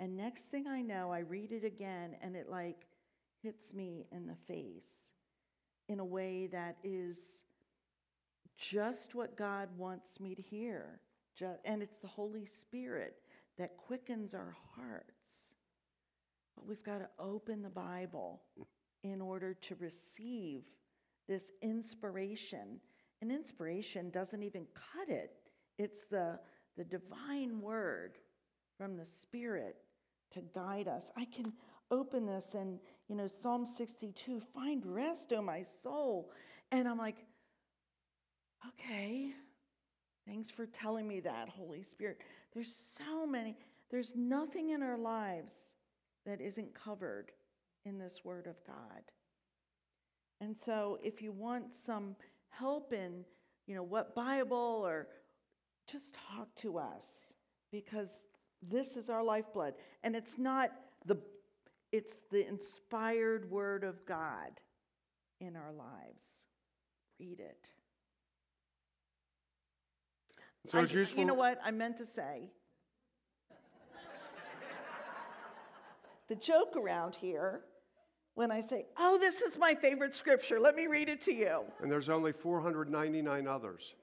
And 0.00 0.16
next 0.16 0.46
thing 0.46 0.66
I 0.66 0.82
know, 0.82 1.10
I 1.10 1.20
read 1.20 1.52
it 1.52 1.64
again 1.64 2.16
and 2.22 2.36
it 2.36 2.48
like 2.48 2.86
hits 3.42 3.72
me 3.72 4.06
in 4.12 4.26
the 4.26 4.36
face 4.46 5.10
in 5.88 6.00
a 6.00 6.04
way 6.04 6.48
that 6.48 6.76
is 6.84 7.42
just 8.56 9.14
what 9.14 9.36
God 9.36 9.68
wants 9.76 10.20
me 10.20 10.34
to 10.34 10.42
hear. 10.42 11.00
And 11.64 11.82
it's 11.82 12.00
the 12.00 12.08
Holy 12.08 12.46
Spirit 12.46 13.14
that 13.58 13.76
quickens 13.76 14.34
our 14.34 14.56
hearts. 14.74 15.54
But 16.56 16.66
we've 16.66 16.82
got 16.82 16.98
to 16.98 17.08
open 17.18 17.62
the 17.62 17.70
Bible 17.70 18.42
in 19.04 19.20
order 19.20 19.54
to 19.54 19.74
receive 19.76 20.62
this 21.28 21.52
inspiration 21.62 22.80
and 23.20 23.32
inspiration 23.32 24.10
doesn't 24.10 24.42
even 24.42 24.66
cut 24.74 25.08
it. 25.08 25.32
It's 25.78 26.04
the, 26.04 26.38
the 26.76 26.84
divine 26.84 27.60
word 27.60 28.18
from 28.76 28.96
the 28.96 29.04
Spirit 29.04 29.76
to 30.32 30.42
guide 30.54 30.88
us. 30.88 31.10
I 31.16 31.24
can 31.24 31.52
open 31.90 32.26
this 32.26 32.54
and, 32.54 32.78
you 33.08 33.16
know, 33.16 33.26
Psalm 33.26 33.64
62 33.64 34.40
find 34.54 34.84
rest, 34.86 35.32
O 35.32 35.42
my 35.42 35.62
soul. 35.62 36.30
And 36.70 36.86
I'm 36.86 36.98
like, 36.98 37.24
okay, 38.66 39.32
thanks 40.26 40.50
for 40.50 40.66
telling 40.66 41.08
me 41.08 41.20
that, 41.20 41.48
Holy 41.48 41.82
Spirit. 41.82 42.18
There's 42.52 42.74
so 42.74 43.26
many, 43.26 43.56
there's 43.90 44.12
nothing 44.14 44.70
in 44.70 44.82
our 44.82 44.98
lives 44.98 45.54
that 46.26 46.40
isn't 46.40 46.74
covered 46.74 47.32
in 47.84 47.98
this 47.98 48.20
Word 48.24 48.46
of 48.46 48.56
God. 48.66 49.02
And 50.40 50.56
so 50.56 50.98
if 51.02 51.20
you 51.22 51.32
want 51.32 51.74
some 51.74 52.14
help 52.50 52.92
in, 52.92 53.24
you 53.66 53.74
know, 53.74 53.82
what 53.82 54.14
Bible 54.14 54.82
or 54.84 55.08
just 55.90 56.16
talk 56.34 56.54
to 56.56 56.78
us 56.78 57.32
because 57.70 58.22
this 58.62 58.96
is 58.96 59.10
our 59.10 59.22
lifeblood. 59.22 59.74
And 60.02 60.16
it's 60.16 60.38
not 60.38 60.70
the, 61.04 61.18
it's 61.92 62.16
the 62.30 62.46
inspired 62.46 63.50
word 63.50 63.84
of 63.84 64.04
God 64.06 64.60
in 65.40 65.56
our 65.56 65.72
lives. 65.72 66.22
Read 67.18 67.40
it. 67.40 67.68
So 70.70 70.80
it's 70.80 70.92
I, 70.92 70.98
useful. 70.98 71.18
You 71.20 71.26
know 71.26 71.34
what 71.34 71.58
I 71.64 71.70
meant 71.70 71.96
to 71.98 72.06
say? 72.06 72.50
the 76.28 76.34
joke 76.34 76.74
around 76.76 77.16
here 77.16 77.62
when 78.38 78.52
I 78.52 78.60
say, 78.60 78.86
Oh, 78.96 79.18
this 79.18 79.40
is 79.42 79.58
my 79.58 79.74
favorite 79.74 80.14
scripture. 80.14 80.60
Let 80.60 80.76
me 80.76 80.86
read 80.86 81.08
it 81.08 81.20
to 81.22 81.34
you. 81.34 81.64
And 81.82 81.90
there's 81.90 82.08
only 82.08 82.30
499 82.30 83.48
others. 83.48 83.94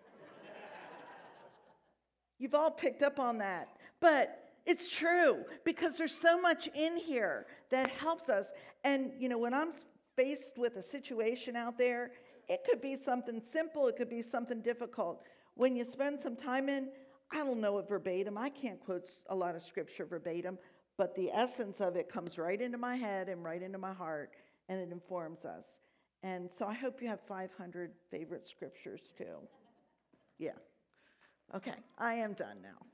You've 2.37 2.53
all 2.53 2.69
picked 2.69 3.01
up 3.01 3.17
on 3.17 3.37
that. 3.37 3.69
But 4.01 4.51
it's 4.65 4.89
true 4.89 5.45
because 5.63 5.97
there's 5.97 6.13
so 6.13 6.37
much 6.39 6.67
in 6.75 6.97
here 6.97 7.45
that 7.71 7.89
helps 7.91 8.27
us. 8.27 8.51
And, 8.83 9.13
you 9.17 9.29
know, 9.29 9.37
when 9.37 9.53
I'm 9.53 9.71
faced 10.17 10.57
with 10.57 10.75
a 10.75 10.81
situation 10.81 11.55
out 11.55 11.77
there, 11.77 12.11
it 12.49 12.65
could 12.69 12.81
be 12.81 12.97
something 12.97 13.41
simple, 13.41 13.87
it 13.87 13.95
could 13.95 14.09
be 14.09 14.21
something 14.21 14.61
difficult. 14.61 15.23
When 15.53 15.77
you 15.77 15.85
spend 15.85 16.19
some 16.19 16.35
time 16.35 16.67
in, 16.67 16.89
I 17.31 17.37
don't 17.37 17.61
know 17.61 17.77
it 17.77 17.87
verbatim. 17.87 18.37
I 18.37 18.49
can't 18.49 18.81
quote 18.81 19.07
a 19.29 19.35
lot 19.35 19.55
of 19.55 19.61
scripture 19.61 20.05
verbatim, 20.05 20.57
but 20.97 21.15
the 21.15 21.31
essence 21.31 21.81
of 21.81 21.95
it 21.95 22.09
comes 22.09 22.37
right 22.37 22.61
into 22.61 22.77
my 22.77 22.95
head 22.95 23.29
and 23.29 23.43
right 23.43 23.61
into 23.61 23.77
my 23.77 23.93
heart, 23.93 24.31
and 24.69 24.79
it 24.79 24.91
informs 24.91 25.45
us. 25.45 25.79
And 26.23 26.51
so 26.51 26.65
I 26.65 26.73
hope 26.73 27.01
you 27.01 27.07
have 27.07 27.21
500 27.21 27.91
favorite 28.09 28.47
scriptures 28.47 29.13
too. 29.17 29.37
Yeah. 30.39 30.51
Okay, 31.55 31.75
I 31.97 32.15
am 32.15 32.33
done 32.33 32.57
now. 32.63 32.85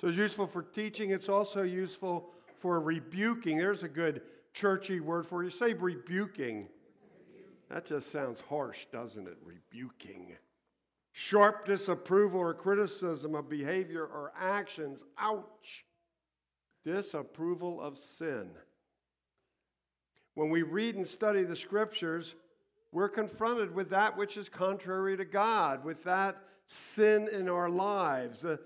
So 0.00 0.06
it's 0.06 0.16
useful 0.16 0.46
for 0.46 0.62
teaching, 0.62 1.10
it's 1.10 1.28
also 1.28 1.62
useful 1.62 2.30
for 2.60 2.80
rebuking. 2.80 3.58
There's 3.58 3.82
a 3.82 3.88
good 3.88 4.22
churchy 4.54 5.00
word 5.00 5.26
for 5.26 5.42
you. 5.42 5.50
Say 5.50 5.74
rebuking. 5.74 6.68
That 7.68 7.84
just 7.84 8.10
sounds 8.10 8.40
harsh, 8.48 8.86
doesn't 8.92 9.26
it? 9.26 9.36
Rebuking 9.44 10.36
sharp 11.18 11.66
disapproval 11.66 12.38
or 12.38 12.54
criticism 12.54 13.34
of 13.34 13.48
behavior 13.48 14.04
or 14.04 14.32
actions. 14.38 15.02
Ouch. 15.18 15.84
Disapproval 16.84 17.80
of 17.80 17.98
sin. 17.98 18.50
When 20.34 20.48
we 20.48 20.62
read 20.62 20.94
and 20.94 21.04
study 21.04 21.42
the 21.42 21.56
scriptures, 21.56 22.36
we're 22.92 23.08
confronted 23.08 23.74
with 23.74 23.90
that 23.90 24.16
which 24.16 24.36
is 24.36 24.48
contrary 24.48 25.16
to 25.16 25.24
God, 25.24 25.84
with 25.84 26.04
that 26.04 26.36
sin 26.66 27.28
in 27.32 27.48
our 27.48 27.68
lives. 27.68 28.38
The, 28.38 28.60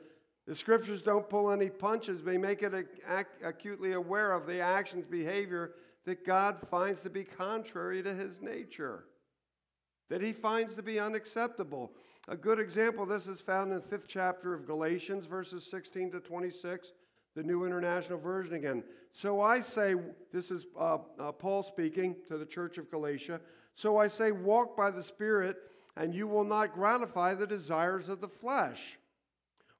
the 0.46 0.54
scriptures 0.54 1.00
don't 1.00 1.30
pull 1.30 1.50
any 1.50 1.70
punches, 1.70 2.22
they 2.22 2.36
make 2.36 2.62
it 2.62 2.74
ac- 2.74 3.28
acutely 3.42 3.94
aware 3.94 4.32
of 4.32 4.46
the 4.46 4.60
actions, 4.60 5.06
behavior 5.06 5.72
that 6.04 6.26
God 6.26 6.58
finds 6.70 7.00
to 7.00 7.08
be 7.08 7.24
contrary 7.24 8.02
to 8.02 8.12
his 8.12 8.42
nature, 8.42 9.06
that 10.10 10.20
he 10.20 10.34
finds 10.34 10.74
to 10.74 10.82
be 10.82 11.00
unacceptable. 11.00 11.92
A 12.28 12.36
good 12.36 12.60
example 12.60 13.04
this 13.04 13.26
is 13.26 13.40
found 13.40 13.72
in 13.72 13.78
the 13.78 13.84
fifth 13.84 14.06
chapter 14.06 14.54
of 14.54 14.64
Galatians, 14.64 15.26
verses 15.26 15.68
16 15.68 16.12
to 16.12 16.20
26, 16.20 16.92
the 17.34 17.42
New 17.42 17.64
International 17.64 18.18
Version 18.18 18.54
again. 18.54 18.84
So 19.12 19.40
I 19.40 19.60
say, 19.60 19.96
this 20.32 20.52
is 20.52 20.66
uh, 20.78 20.98
uh, 21.18 21.32
Paul 21.32 21.64
speaking 21.64 22.14
to 22.28 22.38
the 22.38 22.46
church 22.46 22.78
of 22.78 22.90
Galatia. 22.90 23.40
So 23.74 23.96
I 23.96 24.06
say, 24.06 24.30
walk 24.30 24.76
by 24.76 24.92
the 24.92 25.02
Spirit, 25.02 25.56
and 25.96 26.14
you 26.14 26.28
will 26.28 26.44
not 26.44 26.74
gratify 26.74 27.34
the 27.34 27.46
desires 27.46 28.08
of 28.08 28.20
the 28.20 28.28
flesh. 28.28 28.98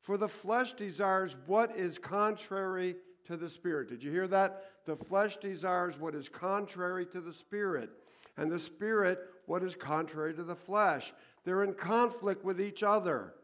For 0.01 0.17
the 0.17 0.29
flesh 0.29 0.73
desires 0.73 1.37
what 1.47 1.77
is 1.77 1.97
contrary 1.97 2.97
to 3.27 3.37
the 3.37 3.49
Spirit. 3.49 3.89
Did 3.89 4.03
you 4.03 4.11
hear 4.11 4.27
that? 4.27 4.65
The 4.85 4.97
flesh 4.97 5.37
desires 5.37 5.95
what 5.97 6.17
is 6.17 6.29
contrary 6.29 7.07
to 7.07 7.21
the 7.21 7.33
Spirit, 7.33 7.91
and 8.37 8.51
the 8.51 8.59
Spirit 8.59 9.21
what 9.47 9.63
is 9.63 9.77
contrary 9.77 10.35
to 10.35 10.43
the 10.43 10.57
flesh. 10.57 11.15
They're 11.45 11.65
in 11.65 11.75
conflict 11.75 12.45
with 12.45 12.61
each 12.61 12.83
other, 12.83 13.35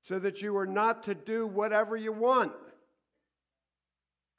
so 0.00 0.18
that 0.18 0.40
you 0.40 0.56
are 0.56 0.66
not 0.66 1.02
to 1.04 1.14
do 1.14 1.46
whatever 1.46 1.96
you 1.96 2.12
want. 2.12 2.52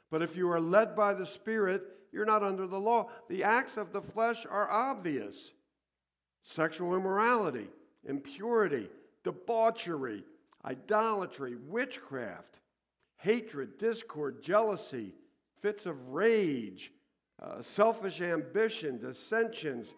But 0.10 0.22
if 0.22 0.36
you 0.36 0.50
are 0.52 0.62
led 0.62 0.96
by 0.96 1.14
the 1.14 1.26
Spirit, 1.26 1.84
you're 2.12 2.26
not 2.26 2.44
under 2.44 2.66
the 2.66 2.80
law. 2.80 3.10
The 3.30 3.44
acts 3.44 3.78
of 3.78 3.92
the 3.92 4.02
flesh 4.02 4.46
are 4.50 4.70
obvious 4.70 5.52
sexual 6.44 6.96
immorality, 6.96 7.68
impurity, 8.06 8.90
debauchery, 9.26 10.24
idolatry, 10.64 11.56
witchcraft, 11.68 12.60
hatred, 13.18 13.78
discord, 13.78 14.42
jealousy, 14.42 15.14
fits 15.62 15.86
of 15.86 16.10
rage, 16.10 16.94
uh, 17.42 17.62
selfish 17.62 18.22
ambition, 18.22 18.98
dissensions, 18.98 19.94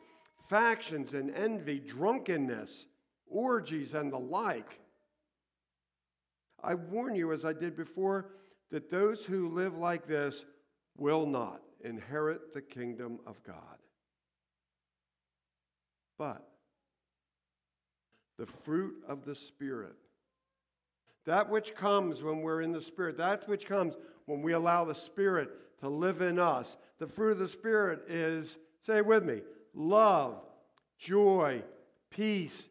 factions 0.50 1.14
and 1.14 1.30
envy, 1.36 1.80
drunkenness, 1.80 2.88
orgies, 3.28 3.94
and 3.94 4.12
the 4.12 4.20
like. 4.20 4.80
I 6.62 6.74
warn 6.74 7.16
you, 7.16 7.32
as 7.32 7.46
I 7.46 7.54
did 7.54 7.78
before, 7.78 8.32
that 8.72 8.90
those 8.90 9.24
who 9.24 9.50
live 9.50 9.78
like 9.78 10.08
this 10.08 10.44
will 10.98 11.26
not 11.26 11.62
inherit 11.84 12.54
the 12.54 12.62
kingdom 12.62 13.20
of 13.26 13.42
God. 13.44 13.56
But 16.18 16.46
the 18.38 18.48
fruit 18.48 18.96
of 19.08 19.24
the 19.24 19.36
Spirit, 19.36 19.96
that 21.26 21.50
which 21.50 21.76
comes 21.76 22.24
when 22.24 22.42
we're 22.42 22.62
in 22.62 22.72
the 22.72 22.82
Spirit, 22.82 23.18
that 23.18 23.48
which 23.48 23.66
comes 23.66 23.94
when 24.26 24.42
we 24.42 24.54
allow 24.54 24.84
the 24.84 24.96
Spirit 24.96 25.50
to 25.80 25.88
live 25.88 26.22
in 26.22 26.40
us, 26.40 26.76
the 26.98 27.08
fruit 27.08 27.32
of 27.32 27.40
the 27.40 27.48
Spirit 27.48 28.02
is, 28.10 28.58
say 28.86 29.02
with 29.02 29.24
me, 29.24 29.42
love, 29.74 30.42
joy, 30.98 31.64
peace, 32.10 32.70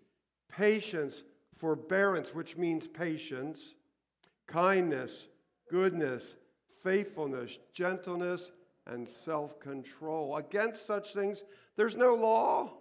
patience, 0.48 1.22
forbearance, 1.56 2.34
which 2.34 2.56
means 2.56 2.86
patience, 2.86 3.60
kindness, 4.46 5.28
goodness, 5.70 6.36
faithfulness, 6.82 7.58
gentleness, 7.72 8.50
and 8.86 9.08
self 9.08 9.58
control. 9.60 10.36
Against 10.36 10.86
such 10.86 11.12
things, 11.12 11.42
there's 11.76 11.96
no 11.96 12.14
law. 12.14 12.72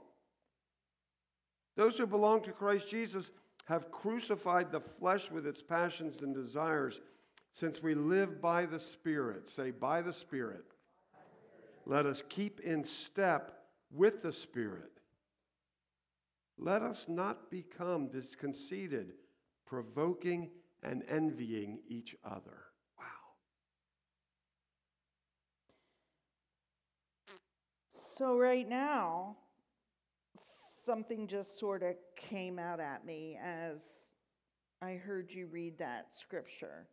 Those 1.76 1.98
who 1.98 2.08
belong 2.08 2.42
to 2.44 2.52
Christ 2.52 2.90
Jesus 2.90 3.30
have 3.66 3.92
crucified 3.92 4.72
the 4.72 4.80
flesh 4.80 5.30
with 5.30 5.46
its 5.46 5.62
passions 5.62 6.22
and 6.22 6.34
desires. 6.34 7.00
Since 7.54 7.84
we 7.84 7.96
live 7.96 8.42
by 8.42 8.66
the 8.66 8.80
Spirit, 8.80 9.50
say, 9.50 9.72
by 9.72 10.02
the 10.02 10.14
Spirit, 10.14 10.64
let 11.86 12.06
us 12.06 12.24
keep 12.30 12.60
in 12.62 12.84
step 12.84 13.57
with 13.92 14.22
the 14.22 14.32
Spirit. 14.32 14.92
Let 16.58 16.82
us 16.82 17.06
not 17.08 17.52
become 17.52 18.10
disconceited, 18.10 19.14
provoking 19.66 20.50
and 20.82 21.04
envying 21.08 21.80
each 21.88 22.16
other. 22.24 22.64
Wow. 22.98 23.06
So, 27.92 28.38
right 28.38 28.68
now, 28.68 29.38
something 30.84 31.28
just 31.28 31.60
sort 31.60 31.84
of 31.84 31.96
came 32.16 32.58
out 32.58 32.80
at 32.80 33.06
me 33.06 33.38
as 33.44 33.82
I 34.82 34.94
heard 34.94 35.32
you 35.32 35.48
read 35.48 35.78
that 35.80 36.16
scripture 36.16 36.88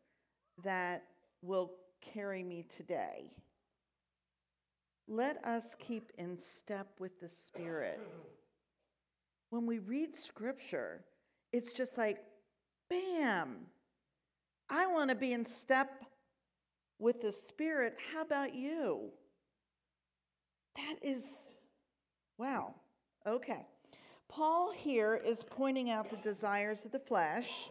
that 0.62 1.04
will 1.42 1.72
carry 2.00 2.42
me 2.42 2.66
today. 2.68 3.30
Let 5.06 5.44
us 5.44 5.76
keep 5.78 6.12
in 6.18 6.38
step 6.40 6.88
with 6.98 7.20
the 7.20 7.28
Spirit. 7.28 8.00
When 9.50 9.66
we 9.66 9.78
read 9.78 10.16
scripture, 10.16 11.04
it's 11.52 11.72
just 11.72 11.98
like, 11.98 12.18
bam, 12.88 13.66
I 14.70 14.86
want 14.86 15.10
to 15.10 15.16
be 15.16 15.32
in 15.32 15.44
step 15.44 16.04
with 16.98 17.20
the 17.20 17.32
Spirit. 17.32 17.96
How 18.12 18.22
about 18.22 18.54
you? 18.54 19.10
That 20.76 20.96
is, 21.02 21.50
wow. 22.38 22.74
Okay. 23.26 23.66
Paul 24.28 24.72
here 24.72 25.20
is 25.24 25.44
pointing 25.44 25.90
out 25.90 26.10
the 26.10 26.16
desires 26.16 26.84
of 26.84 26.92
the 26.92 26.98
flesh, 26.98 27.68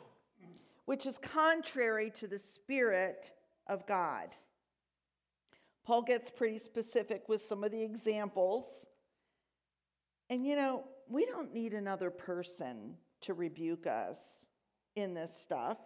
which 0.85 1.05
is 1.05 1.17
contrary 1.17 2.11
to 2.11 2.27
the 2.27 2.39
Spirit 2.39 3.31
of 3.67 3.85
God. 3.87 4.29
Paul 5.85 6.01
gets 6.01 6.29
pretty 6.29 6.59
specific 6.59 7.27
with 7.27 7.41
some 7.41 7.63
of 7.63 7.71
the 7.71 7.83
examples. 7.83 8.85
And 10.29 10.45
you 10.45 10.55
know, 10.55 10.85
we 11.09 11.25
don't 11.25 11.53
need 11.53 11.73
another 11.73 12.09
person 12.09 12.95
to 13.21 13.33
rebuke 13.33 13.87
us 13.87 14.45
in 14.95 15.13
this 15.13 15.35
stuff. 15.35 15.77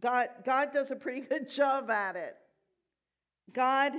God, 0.00 0.28
God 0.44 0.72
does 0.72 0.90
a 0.90 0.96
pretty 0.96 1.20
good 1.30 1.48
job 1.48 1.90
at 1.90 2.16
it. 2.16 2.36
God 3.52 3.94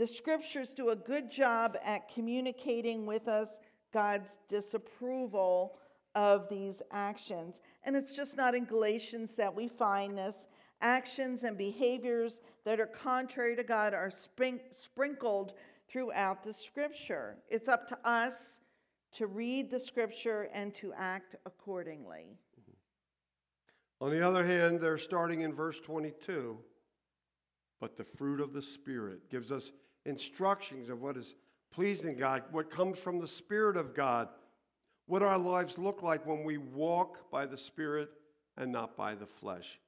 the 0.00 0.06
scriptures 0.06 0.72
do 0.72 0.88
a 0.88 0.96
good 0.96 1.30
job 1.30 1.76
at 1.84 2.08
communicating 2.08 3.04
with 3.04 3.28
us 3.28 3.58
God's 3.92 4.38
disapproval 4.48 5.76
of 6.14 6.48
these 6.48 6.80
actions. 6.90 7.60
And 7.84 7.94
it's 7.94 8.14
just 8.14 8.34
not 8.34 8.54
in 8.54 8.64
Galatians 8.64 9.34
that 9.34 9.54
we 9.54 9.68
find 9.68 10.16
this. 10.16 10.46
Actions 10.82 11.44
and 11.44 11.58
behaviors 11.58 12.40
that 12.64 12.80
are 12.80 12.86
contrary 12.86 13.54
to 13.56 13.62
God 13.62 13.92
are 13.94 14.10
sprinkled 14.72 15.54
throughout 15.88 16.42
the 16.42 16.52
scripture. 16.52 17.36
It's 17.48 17.68
up 17.68 17.86
to 17.88 17.98
us 18.08 18.60
to 19.12 19.26
read 19.26 19.70
the 19.70 19.80
scripture 19.80 20.48
and 20.54 20.74
to 20.76 20.92
act 20.94 21.36
accordingly. 21.44 22.38
On 24.00 24.10
the 24.10 24.26
other 24.26 24.44
hand, 24.44 24.80
they're 24.80 24.96
starting 24.96 25.42
in 25.42 25.52
verse 25.52 25.78
22, 25.80 26.56
but 27.80 27.96
the 27.96 28.04
fruit 28.04 28.40
of 28.40 28.52
the 28.54 28.62
Spirit 28.62 29.28
gives 29.30 29.52
us 29.52 29.72
instructions 30.06 30.88
of 30.88 31.02
what 31.02 31.18
is 31.18 31.34
pleasing 31.70 32.16
God, 32.16 32.44
what 32.50 32.70
comes 32.70 32.98
from 32.98 33.18
the 33.18 33.28
Spirit 33.28 33.76
of 33.76 33.94
God, 33.94 34.28
what 35.06 35.22
our 35.22 35.36
lives 35.36 35.76
look 35.76 36.02
like 36.02 36.24
when 36.24 36.44
we 36.44 36.56
walk 36.56 37.30
by 37.30 37.44
the 37.44 37.58
Spirit 37.58 38.08
and 38.56 38.72
not 38.72 38.96
by 38.96 39.14
the 39.14 39.26
flesh. 39.26 39.78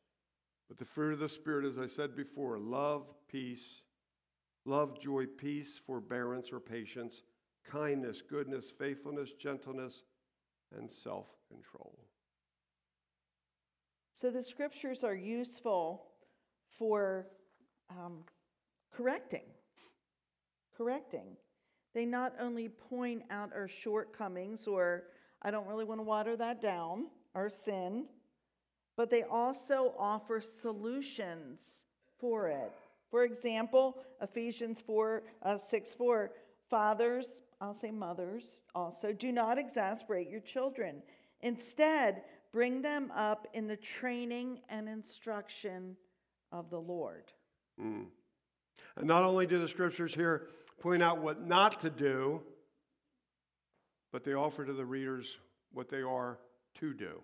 But 0.73 0.79
the 0.79 0.87
fruit 0.87 1.13
of 1.13 1.19
the 1.19 1.29
Spirit, 1.29 1.67
as 1.67 1.79
I 1.79 1.87
said 1.87 2.17
before, 2.17 2.59
love, 2.59 3.05
peace, 3.31 3.83
love, 4.65 4.99
joy, 4.99 5.27
peace, 5.27 5.79
forbearance 5.87 6.51
or 6.51 6.61
patience, 6.61 7.25
kindness, 7.71 8.23
goodness, 8.23 8.73
faithfulness, 8.79 9.33
gentleness, 9.39 10.05
and 10.75 10.91
self 10.91 11.27
control. 11.47 11.99
So 14.15 14.31
the 14.31 14.43
scriptures 14.43 15.05
are 15.05 15.15
useful 15.15 16.05
for 16.79 17.27
um, 17.91 18.25
correcting 18.91 19.45
correcting. 20.75 21.37
They 21.93 22.07
not 22.07 22.33
only 22.41 22.71
point 22.71 23.25
out 23.31 23.51
our 23.55 23.69
shortcomings, 23.69 24.67
or 24.67 25.03
I 25.43 25.51
don't 25.51 25.67
really 25.67 25.85
want 25.85 25.99
to 25.99 26.05
water 26.05 26.35
that 26.39 26.63
down, 26.63 27.09
our 27.35 27.51
sin, 27.51 28.07
but 28.97 29.11
they 29.11 29.23
also 29.23 29.95
offer 29.99 30.41
solutions 30.41 31.61
for 32.19 32.49
it. 32.49 32.73
For 33.11 33.25
example, 33.25 33.99
Ephesians 34.21 34.81
4 34.81 35.23
uh, 35.43 35.59
6 35.59 35.95
4, 35.95 36.31
fathers, 36.71 37.43
I'll 37.61 37.75
say 37.75 37.91
mothers 37.91 38.63
also, 38.75 39.13
do 39.13 39.33
not 39.33 39.59
exasperate 39.59 40.31
your 40.31 40.41
children. 40.41 41.03
Instead, 41.43 42.23
bring 42.53 42.83
them 42.83 43.11
up 43.15 43.47
in 43.53 43.67
the 43.67 43.77
training 43.77 44.61
and 44.69 44.89
instruction 44.89 45.97
of 46.51 46.71
the 46.71 46.81
Lord. 46.81 47.33
Mm. 47.81 48.07
And 48.97 49.07
not 49.07 49.25
only 49.25 49.47
do 49.47 49.59
the 49.59 49.69
scriptures 49.69 50.15
here 50.15 50.49
point 50.81 51.03
out 51.03 51.19
what 51.19 51.47
not 51.47 51.81
to 51.81 51.91
do, 51.91 52.43
but 54.13 54.25
they 54.25 54.35
offer 54.35 54.65
to 54.65 54.73
the 54.73 54.85
readers 54.85 55.39
what 55.73 55.89
they 55.89 56.03
are 56.03 56.39
to 56.75 56.93
do. 56.93 57.21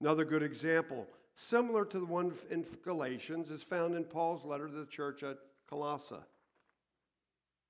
Another 0.00 0.24
good 0.24 0.42
example, 0.42 1.06
similar 1.34 1.84
to 1.84 1.98
the 1.98 2.06
one 2.06 2.32
in 2.50 2.64
Galatians, 2.84 3.50
is 3.50 3.62
found 3.62 3.94
in 3.94 4.04
Paul's 4.04 4.44
letter 4.44 4.66
to 4.66 4.74
the 4.74 4.86
church 4.86 5.22
at 5.22 5.38
Colossae. 5.68 6.16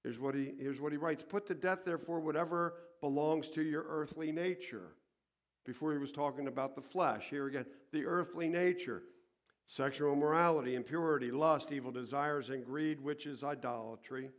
Here's 0.02 0.18
what 0.18 0.34
he, 0.34 0.52
here's 0.58 0.80
what 0.80 0.92
he 0.92 0.98
writes 0.98 1.24
Put 1.26 1.46
to 1.46 1.54
death, 1.54 1.80
therefore, 1.84 2.20
whatever 2.20 2.74
belongs 3.00 3.48
to 3.50 3.62
your 3.62 3.84
earthly 3.88 4.32
nature. 4.32 4.96
Before 5.64 5.92
he 5.92 5.98
was 5.98 6.12
talking 6.12 6.46
about 6.46 6.74
the 6.74 6.82
flesh. 6.82 7.24
Here 7.30 7.46
again, 7.46 7.64
the 7.90 8.04
earthly 8.04 8.48
nature 8.48 9.02
sexual 9.66 10.12
immorality, 10.12 10.74
impurity, 10.74 11.30
lust, 11.30 11.72
evil 11.72 11.90
desires, 11.90 12.50
and 12.50 12.64
greed, 12.64 13.00
which 13.00 13.24
is 13.24 13.42
idolatry. 13.42 14.30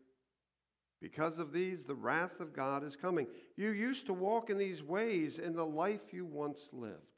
Because 1.02 1.40
of 1.40 1.52
these, 1.52 1.84
the 1.84 1.96
wrath 1.96 2.40
of 2.40 2.54
God 2.54 2.84
is 2.84 2.96
coming. 2.96 3.28
You 3.58 3.72
used 3.72 4.06
to 4.06 4.14
walk 4.14 4.50
in 4.50 4.58
these 4.58 4.84
ways 4.84 5.40
in 5.40 5.56
the 5.56 5.66
life 5.66 6.14
you 6.14 6.26
once 6.26 6.70
lived. 6.72 7.15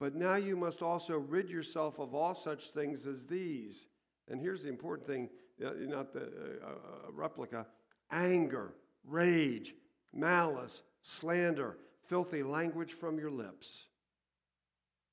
But 0.00 0.14
now 0.14 0.34
you 0.34 0.56
must 0.56 0.82
also 0.82 1.16
rid 1.16 1.48
yourself 1.48 1.98
of 1.98 2.14
all 2.14 2.34
such 2.34 2.70
things 2.70 3.06
as 3.06 3.26
these. 3.26 3.86
And 4.28 4.40
here's 4.40 4.62
the 4.62 4.68
important 4.68 5.06
thing 5.06 5.28
uh, 5.64 5.70
not 5.78 6.12
the 6.12 6.22
uh, 6.62 6.66
uh, 6.66 7.12
replica 7.12 7.66
anger, 8.10 8.74
rage, 9.04 9.74
malice, 10.12 10.82
slander, 11.02 11.78
filthy 12.08 12.42
language 12.42 12.92
from 12.92 13.18
your 13.18 13.30
lips. 13.30 13.86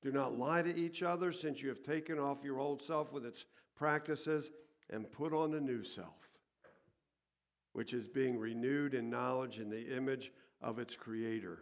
Do 0.02 0.10
not 0.10 0.36
lie 0.36 0.62
to 0.62 0.76
each 0.76 1.02
other, 1.02 1.32
since 1.32 1.62
you 1.62 1.68
have 1.68 1.82
taken 1.82 2.18
off 2.18 2.42
your 2.42 2.58
old 2.58 2.82
self 2.82 3.12
with 3.12 3.24
its 3.24 3.46
practices 3.76 4.50
and 4.90 5.10
put 5.10 5.32
on 5.32 5.52
the 5.52 5.60
new 5.60 5.84
self, 5.84 6.28
which 7.72 7.92
is 7.92 8.08
being 8.08 8.38
renewed 8.38 8.94
in 8.94 9.08
knowledge 9.08 9.58
in 9.58 9.70
the 9.70 9.96
image 9.96 10.32
of 10.60 10.78
its 10.78 10.96
creator. 10.96 11.60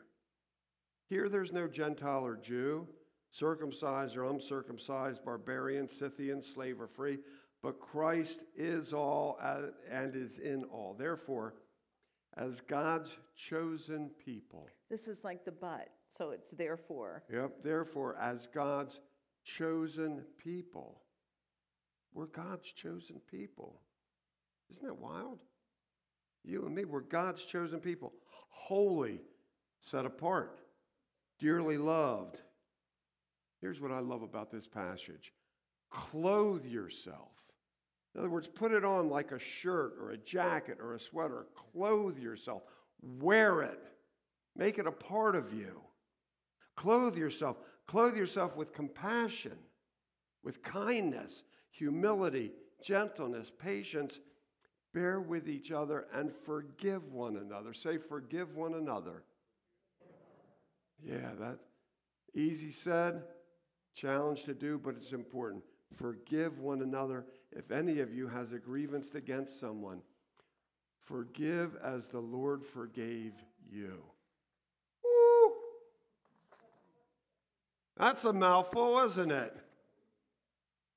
Here 1.09 1.28
there's 1.28 1.52
no 1.52 1.68
Gentile 1.68 2.24
or 2.24 2.37
Jew, 2.37 2.88
circumcised 3.30 4.16
or 4.16 4.24
uncircumcised, 4.24 5.24
barbarian, 5.24 5.88
Scythian, 5.88 6.42
slave 6.42 6.80
or 6.80 6.88
free, 6.88 7.18
but 7.62 7.80
Christ 7.80 8.40
is 8.56 8.92
all 8.92 9.38
and 9.90 10.16
is 10.16 10.38
in 10.38 10.64
all. 10.64 10.94
Therefore, 10.98 11.54
as 12.36 12.60
God's 12.60 13.16
chosen 13.36 14.10
people. 14.24 14.68
This 14.88 15.08
is 15.08 15.24
like 15.24 15.44
the 15.44 15.52
but, 15.52 15.88
so 16.16 16.30
it's 16.30 16.48
therefore. 16.52 17.22
Yep, 17.32 17.62
therefore, 17.62 18.16
as 18.16 18.48
God's 18.52 19.00
chosen 19.44 20.24
people. 20.42 21.02
We're 22.12 22.26
God's 22.26 22.70
chosen 22.72 23.20
people. 23.30 23.80
Isn't 24.70 24.86
that 24.86 24.98
wild? 24.98 25.40
You 26.44 26.64
and 26.64 26.74
me, 26.74 26.84
we're 26.84 27.00
God's 27.00 27.44
chosen 27.44 27.80
people, 27.80 28.12
holy, 28.48 29.20
set 29.80 30.06
apart, 30.06 30.60
dearly 31.38 31.76
loved. 31.76 32.38
Here's 33.61 33.81
what 33.81 33.92
I 33.92 34.01
love 34.01 34.23
about 34.23 34.51
this 34.51 34.66
passage 34.66 35.33
clothe 35.90 36.64
yourself 36.64 37.31
in 38.14 38.20
other 38.20 38.31
words, 38.31 38.49
put 38.49 38.73
it 38.73 38.85
on 38.85 39.09
like 39.09 39.31
a 39.31 39.38
shirt 39.38 39.94
or 40.01 40.11
a 40.11 40.16
jacket 40.16 40.79
or 40.81 40.94
a 40.94 41.01
sweater. 41.01 41.46
Clothe 41.73 42.18
yourself. 42.18 42.62
Wear 43.03 43.62
it. 43.62 43.81
Make 44.57 44.79
it 44.79 44.87
a 44.87 44.92
part 44.92 45.37
of 45.37 45.55
you. 45.55 45.81
Clothe 46.75 47.16
yourself. 47.16 47.59
Clothe 47.87 48.16
yourself 48.16 48.57
with 48.57 48.73
compassion, 48.73 49.57
with 50.42 50.62
kindness, 50.62 51.44
humility, 51.70 52.53
gentleness, 52.83 53.51
patience. 53.51 54.18
Bear 54.92 55.20
with 55.20 55.49
each 55.49 55.70
other 55.70 56.07
and 56.12 56.33
forgive 56.33 57.12
one 57.12 57.37
another. 57.37 57.73
Say, 57.73 57.96
forgive 57.96 58.57
one 58.57 58.75
another. 58.75 59.23
Yeah, 61.01 61.31
that's 61.38 61.62
easy 62.35 62.73
said, 62.73 63.23
challenge 63.94 64.44
to 64.44 64.55
do, 64.55 64.79
but 64.79 64.94
it's 64.96 65.12
important. 65.12 65.62
Forgive 65.96 66.59
one 66.59 66.83
another 66.83 67.24
if 67.53 67.70
any 67.70 68.00
of 68.00 68.14
you 68.14 68.29
has 68.29 68.53
a 68.53 68.59
grievance 68.59 69.14
against 69.14 69.59
someone, 69.59 70.03
forgive 71.05 71.76
as 71.83 72.07
the 72.07 72.20
Lord 72.20 72.64
forgave 72.64 73.33
you. 73.68 73.98
Woo! 75.03 75.53
That's 77.96 78.24
a 78.24 78.33
mouthful, 78.33 79.00
isn't 79.00 79.33
it? 79.33 79.57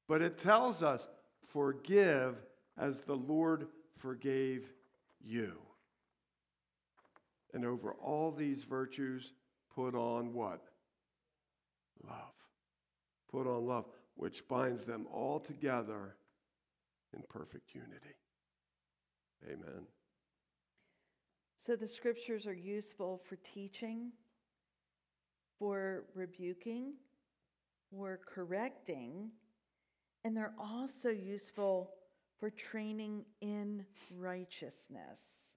But 0.08 0.22
it 0.22 0.38
tells 0.38 0.84
us 0.84 1.08
forgive 1.48 2.36
as 2.78 3.00
the 3.00 3.16
Lord 3.16 3.68
forgave 3.98 4.70
you. 5.24 5.54
And 7.54 7.66
over 7.66 7.94
all 7.94 8.32
these 8.32 8.64
virtues, 8.64 9.34
put 9.76 9.96
on 9.96 10.34
what? 10.34 10.62
Love. 12.08 12.34
Put 13.34 13.48
on 13.48 13.66
love, 13.66 13.86
which 14.16 14.48
binds 14.48 14.86
them 14.86 15.08
all 15.12 15.40
together 15.40 16.16
in 17.16 17.24
perfect 17.28 17.74
unity. 17.74 18.16
Amen. 19.46 19.88
So 21.56 21.76
the 21.76 21.88
scriptures 21.88 22.46
are 22.46 22.54
useful 22.54 23.22
for 23.28 23.38
teaching, 23.38 24.12
for 25.58 26.04
rebuking, 26.14 26.94
for 27.90 28.20
correcting, 28.24 29.32
and 30.24 30.38
they're 30.38 30.54
also 30.60 31.10
useful 31.10 31.90
for 32.40 32.52
training 32.52 33.26
in 33.42 33.84
righteousness. 34.16 35.54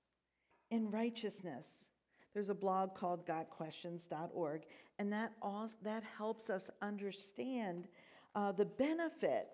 In 0.71 0.91
righteousness. 0.91 1.87
There's 2.37 2.51
a 2.51 2.55
blog 2.55 2.95
called 2.95 3.25
gotquestions.org, 3.25 4.67
and 4.99 5.11
that, 5.11 5.33
all, 5.41 5.71
that 5.81 6.03
helps 6.19 6.51
us 6.51 6.69
understand 6.83 7.89
uh, 8.35 8.53
the 8.53 8.67
benefit 8.67 9.49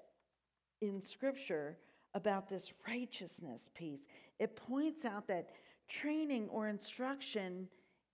in 0.81 1.01
Scripture 1.01 1.79
about 2.15 2.49
this 2.49 2.73
righteousness 2.89 3.71
piece. 3.73 4.09
It 4.41 4.57
points 4.57 5.05
out 5.05 5.29
that 5.29 5.51
training 5.89 6.49
or 6.49 6.67
instruction 6.67 7.69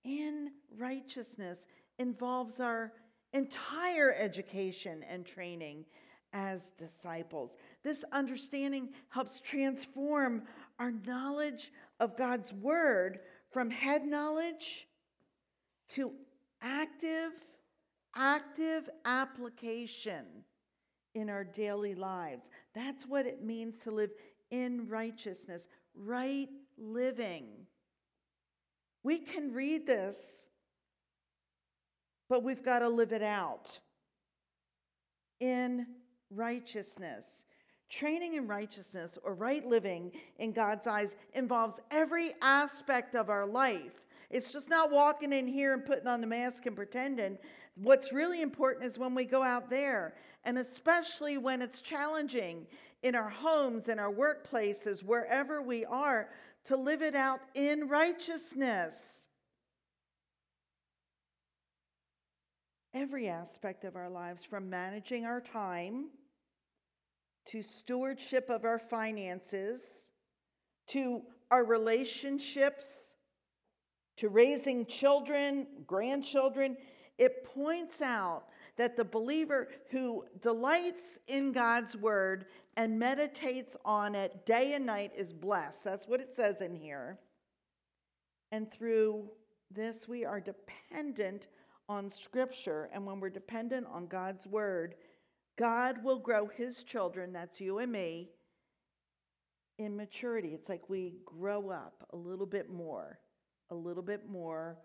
in 0.05 0.51
righteousness 0.77 1.67
involves 1.99 2.61
our 2.61 2.93
entire 3.33 4.15
education 4.19 5.03
and 5.09 5.25
training 5.25 5.87
as 6.35 6.73
disciples. 6.73 7.57
This 7.83 8.05
understanding 8.13 8.91
helps 9.09 9.41
transform 9.41 10.43
our 10.79 10.91
knowledge 11.07 11.73
of 12.01 12.19
God's 12.19 12.53
word 12.53 13.21
from 13.51 13.71
head 13.71 14.05
knowledge 14.05 14.87
to 15.91 16.13
active 16.61 17.33
active 18.15 18.89
application 19.05 20.25
in 21.15 21.31
our 21.31 21.45
daily 21.45 21.95
lives. 21.95 22.51
That's 22.75 23.07
what 23.07 23.27
it 23.27 23.43
means 23.43 23.79
to 23.81 23.91
live 23.91 24.11
in 24.51 24.89
righteousness, 24.89 25.69
right 25.95 26.49
living. 26.77 27.47
We 29.03 29.19
can 29.19 29.53
read 29.53 29.87
this, 29.87 30.49
but 32.29 32.43
we've 32.43 32.65
got 32.65 32.81
to 32.81 32.89
live 32.89 33.13
it 33.13 33.23
out 33.23 33.79
in 35.41 35.87
righteousness. 36.31 37.45
Training 37.89 38.35
in 38.35 38.47
righteousness 38.47 39.19
or 39.23 39.35
right 39.35 39.67
living 39.67 40.13
in 40.39 40.53
God's 40.53 40.87
eyes 40.87 41.17
involves 41.33 41.81
every 41.91 42.33
aspect 42.43 43.15
of 43.15 43.31
our 43.31 43.47
life. 43.47 44.05
It's 44.31 44.53
just 44.53 44.69
not 44.69 44.91
walking 44.91 45.33
in 45.33 45.47
here 45.47 45.73
and 45.73 45.85
putting 45.85 46.07
on 46.07 46.21
the 46.21 46.27
mask 46.27 46.67
and 46.67 46.77
pretending. 46.77 47.39
What's 47.77 48.13
really 48.13 48.43
important 48.43 48.85
is 48.85 48.99
when 48.99 49.15
we 49.15 49.25
go 49.25 49.43
out 49.43 49.71
there, 49.71 50.15
and 50.45 50.59
especially 50.59 51.39
when 51.39 51.63
it's 51.63 51.81
challenging 51.81 52.67
in 53.03 53.15
our 53.15 53.31
homes, 53.31 53.89
in 53.89 53.99
our 53.99 54.13
workplaces, 54.13 55.03
wherever 55.03 55.63
we 55.63 55.87
are, 55.87 56.29
to 56.65 56.77
live 56.77 57.01
it 57.01 57.15
out 57.15 57.41
in 57.55 57.89
righteousness. 57.89 59.23
Every 62.93 63.29
aspect 63.29 63.85
of 63.85 63.97
our 63.97 64.11
lives, 64.11 64.45
from 64.45 64.69
managing 64.69 65.25
our 65.25 65.41
time 65.41 66.07
to 67.49 67.63
stewardship 67.63 68.49
of 68.49 68.65
our 68.65 68.79
finances 68.79 70.09
to 70.89 71.23
our 71.51 71.65
relationships 71.65 73.15
to 74.19 74.29
raising 74.29 74.85
children, 74.87 75.67
grandchildren, 75.87 76.77
it 77.19 77.45
points 77.45 78.03
out 78.03 78.47
that 78.77 78.97
the 78.97 79.05
believer 79.05 79.69
who 79.91 80.25
delights 80.41 81.21
in 81.29 81.53
God's 81.53 81.97
word 81.97 82.47
and 82.77 82.99
meditates 82.99 83.77
on 83.85 84.15
it 84.15 84.45
day 84.45 84.75
and 84.75 84.87
night 84.87 85.13
is 85.17 85.33
blessed. 85.33 85.85
That's 85.85 86.09
what 86.09 86.21
it 86.21 86.33
says 86.33 86.61
in 86.61 86.75
here. 86.75 87.19
And 88.51 88.71
through 88.71 89.31
this, 89.71 90.09
we 90.09 90.25
are 90.25 90.41
dependent 90.41 91.49
on 91.89 92.11
Scripture. 92.11 92.89
And 92.93 93.07
when 93.07 93.21
we're 93.21 93.31
dependent 93.31 93.87
on 93.93 94.07
God's 94.07 94.47
word, 94.47 94.97
God 95.59 96.05
will 96.05 96.21
grow 96.21 96.47
his 96.47 96.85
children, 96.85 97.33
that's 97.33 97.61
you 97.61 97.79
and 97.79 97.91
me, 97.91 98.31
in 99.79 99.97
maturity. 99.97 100.51
It's 100.55 100.69
like 100.69 100.89
we 100.89 101.17
grow 101.27 101.71
up 101.71 102.07
a 102.13 102.17
little 102.17 102.47
bit 102.47 102.71
more, 102.71 103.19
a 103.71 103.75
little 103.75 104.03
bit 104.03 104.29
more, 104.29 104.79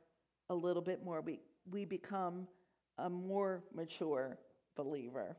a 0.50 0.56
little 0.56 0.82
bit 0.82 1.06
more. 1.06 1.22
We, 1.22 1.40
we 1.70 1.86
become 1.86 2.48
a 2.98 3.10
more 3.10 3.64
mature 3.74 4.40
believer. 4.76 5.38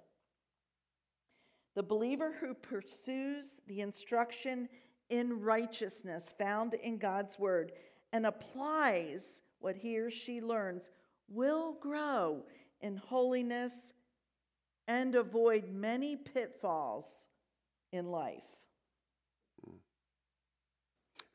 The 1.75 1.83
believer 1.83 2.33
who 2.39 2.55
pursues 2.55 3.61
the 3.67 3.81
instruction 3.81 4.69
in 5.11 5.41
righteousness 5.41 6.33
found 6.39 6.75
in 6.75 6.97
God's 6.97 7.41
word 7.41 7.73
and 8.13 8.25
applies 8.27 9.41
what 9.59 9.75
he 9.75 9.99
or 9.99 10.11
she 10.11 10.41
learns 10.41 10.93
will 11.29 11.75
grow 11.81 12.45
in 12.81 12.97
holiness 12.97 13.93
and 14.89 15.15
avoid 15.15 15.73
many 15.73 16.17
pitfalls 16.17 17.29
in 17.93 18.07
life. 18.11 18.43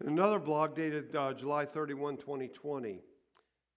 Another 0.06 0.40
blog 0.40 0.76
dated 0.76 1.16
uh, 1.16 1.34
July 1.34 1.66
31, 1.66 2.18
2020. 2.18 3.02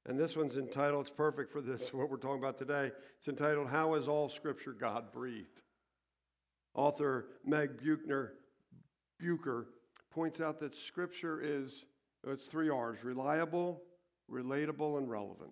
And 0.07 0.19
this 0.19 0.37
one's 0.37 0.57
entitled, 0.57 1.07
it's 1.07 1.17
perfect 1.17 1.53
for 1.53 1.61
this, 1.61 1.89
what 1.93 2.11
we're 2.11 2.17
talking 2.17 2.39
about 2.39 2.59
today. 2.59 2.91
It's 3.19 3.29
entitled, 3.29 3.69
How 3.69 3.95
is 3.95 4.09
All 4.09 4.29
Scripture 4.29 4.73
God 4.73 5.13
Breathed? 5.13 5.63
Author 6.75 7.27
Meg 7.45 7.83
Buchner, 7.83 8.35
Bucher 9.21 9.67
points 10.11 10.41
out 10.41 10.61
that 10.61 10.77
Scripture 10.77 11.41
is, 11.43 11.85
it's 12.27 12.47
three 12.47 12.69
R's 12.71 13.03
reliable, 13.05 13.83
relatable, 14.31 14.99
and 14.99 15.11
relevant. 15.11 15.51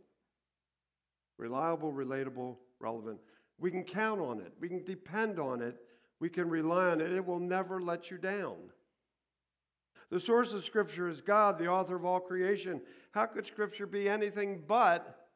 Reliable, 1.37 1.93
relatable, 1.93 2.57
relevant. 2.79 3.19
We 3.61 3.71
can 3.71 3.85
count 3.85 4.21
on 4.21 4.41
it, 4.41 4.53
we 4.59 4.69
can 4.69 4.85
depend 4.85 5.39
on 5.39 5.61
it, 5.61 5.77
we 6.19 6.29
can 6.29 6.49
rely 6.49 6.87
on 6.87 7.01
it. 7.01 7.13
It 7.13 7.25
will 7.25 7.39
never 7.39 7.81
let 7.81 8.11
you 8.11 8.19
down. 8.19 8.57
The 10.11 10.21
source 10.21 10.53
of 10.53 10.65
Scripture 10.65 11.09
is 11.09 11.21
God, 11.21 11.59
the 11.59 11.69
author 11.69 11.95
of 11.95 12.05
all 12.05 12.21
creation. 12.21 12.81
How 13.13 13.27
could 13.27 13.47
Scripture 13.47 13.87
be 13.87 14.09
anything 14.09 14.63
but 14.67 15.29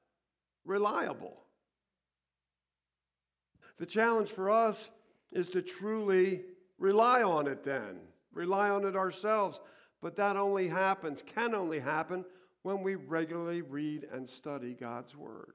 reliable? 0.64 1.36
The 3.78 3.86
challenge 3.86 4.30
for 4.30 4.50
us 4.50 4.90
is 5.32 5.48
to 5.50 5.62
truly 5.62 6.42
rely 6.78 7.22
on 7.22 7.46
it 7.46 7.64
then, 7.64 7.98
rely 8.32 8.70
on 8.70 8.84
it 8.84 8.96
ourselves. 8.96 9.60
But 10.02 10.16
that 10.16 10.36
only 10.36 10.68
happens, 10.68 11.22
can 11.22 11.54
only 11.54 11.80
happen, 11.80 12.24
when 12.62 12.82
we 12.82 12.94
regularly 12.94 13.62
read 13.62 14.06
and 14.12 14.28
study 14.28 14.74
God's 14.74 15.14
Word. 15.16 15.54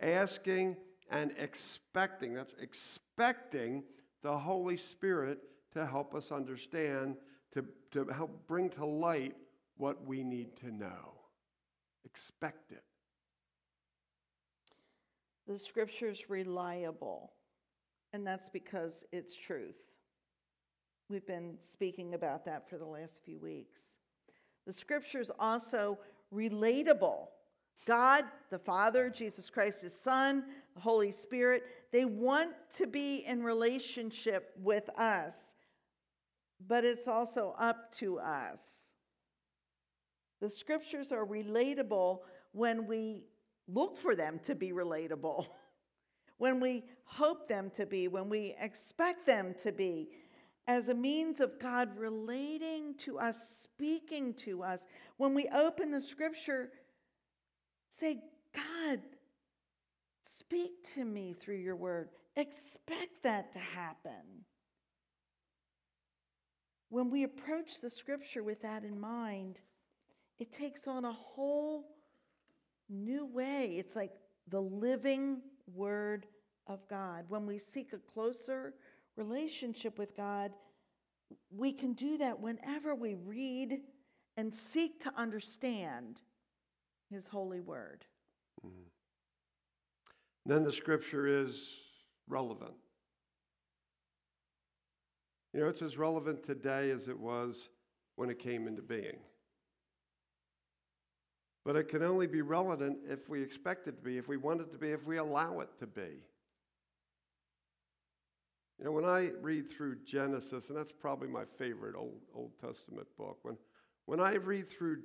Asking 0.00 0.76
and 1.10 1.32
expecting, 1.38 2.34
that's 2.34 2.54
expecting 2.60 3.82
the 4.22 4.36
Holy 4.36 4.76
Spirit 4.76 5.38
to 5.72 5.86
help 5.86 6.14
us 6.14 6.30
understand, 6.32 7.16
to, 7.54 7.64
to 7.92 8.04
help 8.12 8.46
bring 8.46 8.68
to 8.70 8.84
light 8.84 9.34
what 9.76 10.06
we 10.06 10.22
need 10.22 10.56
to 10.56 10.70
know. 10.70 11.14
Expect 12.04 12.72
it. 12.72 12.82
The 15.46 15.58
scripture's 15.58 16.28
reliable, 16.28 17.32
and 18.12 18.26
that's 18.26 18.48
because 18.50 19.04
it's 19.12 19.34
truth. 19.34 19.78
We've 21.08 21.26
been 21.26 21.56
speaking 21.58 22.12
about 22.12 22.44
that 22.44 22.68
for 22.68 22.76
the 22.76 22.84
last 22.84 23.22
few 23.24 23.38
weeks. 23.38 23.80
The 24.66 24.72
scripture's 24.74 25.30
also 25.38 25.98
relatable. 26.34 27.28
God, 27.86 28.24
the 28.50 28.58
Father, 28.58 29.10
Jesus 29.10 29.50
Christ, 29.50 29.82
His 29.82 29.98
Son, 29.98 30.44
the 30.74 30.80
Holy 30.80 31.10
Spirit, 31.10 31.64
they 31.92 32.04
want 32.04 32.50
to 32.74 32.86
be 32.86 33.24
in 33.26 33.42
relationship 33.42 34.52
with 34.62 34.88
us, 34.98 35.54
but 36.66 36.84
it's 36.84 37.08
also 37.08 37.54
up 37.58 37.92
to 37.94 38.18
us. 38.18 38.60
The 40.40 40.50
scriptures 40.50 41.12
are 41.12 41.26
relatable 41.26 42.20
when 42.52 42.86
we 42.86 43.24
look 43.66 43.96
for 43.96 44.14
them 44.14 44.38
to 44.44 44.54
be 44.54 44.72
relatable, 44.72 45.46
when 46.38 46.60
we 46.60 46.84
hope 47.04 47.48
them 47.48 47.70
to 47.76 47.86
be, 47.86 48.08
when 48.08 48.28
we 48.28 48.54
expect 48.60 49.26
them 49.26 49.54
to 49.62 49.72
be, 49.72 50.08
as 50.68 50.90
a 50.90 50.94
means 50.94 51.40
of 51.40 51.58
God 51.58 51.96
relating 51.96 52.94
to 52.98 53.18
us, 53.18 53.62
speaking 53.62 54.34
to 54.34 54.62
us. 54.62 54.86
When 55.16 55.32
we 55.32 55.48
open 55.48 55.90
the 55.90 56.00
scripture, 56.00 56.70
say, 57.98 58.20
God, 58.54 59.00
speak 60.24 60.84
to 60.94 61.04
me 61.04 61.34
through 61.38 61.56
your 61.56 61.76
word. 61.76 62.10
Expect 62.36 63.22
that 63.24 63.52
to 63.54 63.58
happen. 63.58 64.44
When 66.90 67.10
we 67.10 67.24
approach 67.24 67.80
the 67.80 67.90
scripture 67.90 68.42
with 68.42 68.62
that 68.62 68.84
in 68.84 68.98
mind, 68.98 69.60
it 70.38 70.52
takes 70.52 70.86
on 70.86 71.04
a 71.04 71.12
whole 71.12 71.84
new 72.88 73.26
way. 73.26 73.74
It's 73.76 73.96
like 73.96 74.12
the 74.48 74.62
living 74.62 75.42
word 75.74 76.26
of 76.66 76.88
God. 76.88 77.24
When 77.28 77.46
we 77.46 77.58
seek 77.58 77.92
a 77.92 77.98
closer 77.98 78.74
relationship 79.16 79.98
with 79.98 80.16
God, 80.16 80.52
we 81.50 81.72
can 81.72 81.92
do 81.92 82.16
that 82.18 82.40
whenever 82.40 82.94
we 82.94 83.14
read 83.14 83.80
and 84.36 84.54
seek 84.54 85.00
to 85.02 85.12
understand 85.16 86.20
his 87.10 87.26
holy 87.28 87.60
word. 87.60 88.04
Mm-hmm. 88.64 88.88
Then 90.46 90.64
the 90.64 90.72
scripture 90.72 91.26
is 91.26 91.60
relevant. 92.28 92.74
You 95.52 95.60
know, 95.60 95.68
it's 95.68 95.82
as 95.82 95.96
relevant 95.96 96.44
today 96.44 96.90
as 96.90 97.08
it 97.08 97.18
was 97.18 97.68
when 98.16 98.30
it 98.30 98.38
came 98.38 98.66
into 98.66 98.82
being. 98.82 99.18
But 101.64 101.76
it 101.76 101.88
can 101.88 102.02
only 102.02 102.26
be 102.26 102.42
relevant 102.42 102.98
if 103.08 103.28
we 103.28 103.42
expect 103.42 103.88
it 103.88 103.96
to 103.96 104.02
be, 104.02 104.18
if 104.18 104.28
we 104.28 104.36
want 104.36 104.60
it 104.60 104.72
to 104.72 104.78
be, 104.78 104.90
if 104.90 105.06
we 105.06 105.18
allow 105.18 105.60
it 105.60 105.68
to 105.80 105.86
be. 105.86 106.22
You 108.78 108.84
know, 108.84 108.92
when 108.92 109.04
I 109.04 109.32
read 109.40 109.70
through 109.70 109.96
Genesis, 110.04 110.68
and 110.68 110.78
that's 110.78 110.92
probably 110.92 111.28
my 111.28 111.44
favorite 111.58 111.96
Old, 111.96 112.20
Old 112.34 112.52
Testament 112.60 113.08
book, 113.16 113.38
when, 113.42 113.58
when 114.06 114.20
I 114.20 114.34
read 114.34 114.70
through, 114.70 114.98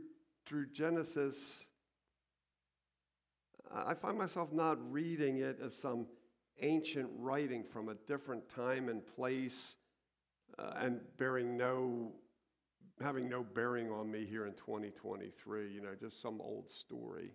through 0.46 0.68
Genesis, 0.68 1.66
I 3.72 3.94
find 3.94 4.18
myself 4.18 4.52
not 4.52 4.78
reading 4.92 5.38
it 5.38 5.60
as 5.64 5.76
some 5.76 6.08
ancient 6.62 7.10
writing 7.18 7.64
from 7.64 7.90
a 7.90 7.96
different 8.08 8.44
time 8.50 8.90
and 8.90 9.06
place 9.16 9.76
uh, 10.60 10.74
and 10.78 11.02
bearing 11.18 11.58
no, 11.58 12.12
having 13.02 13.28
no 13.28 13.44
bearing 13.44 13.92
on 13.92 14.12
me 14.12 14.26
here 14.26 14.46
in 14.46 14.54
2023, 14.54 15.72
you 15.72 15.82
know, 15.82 15.96
just 16.00 16.22
some 16.22 16.40
old 16.42 16.70
story. 16.70 17.32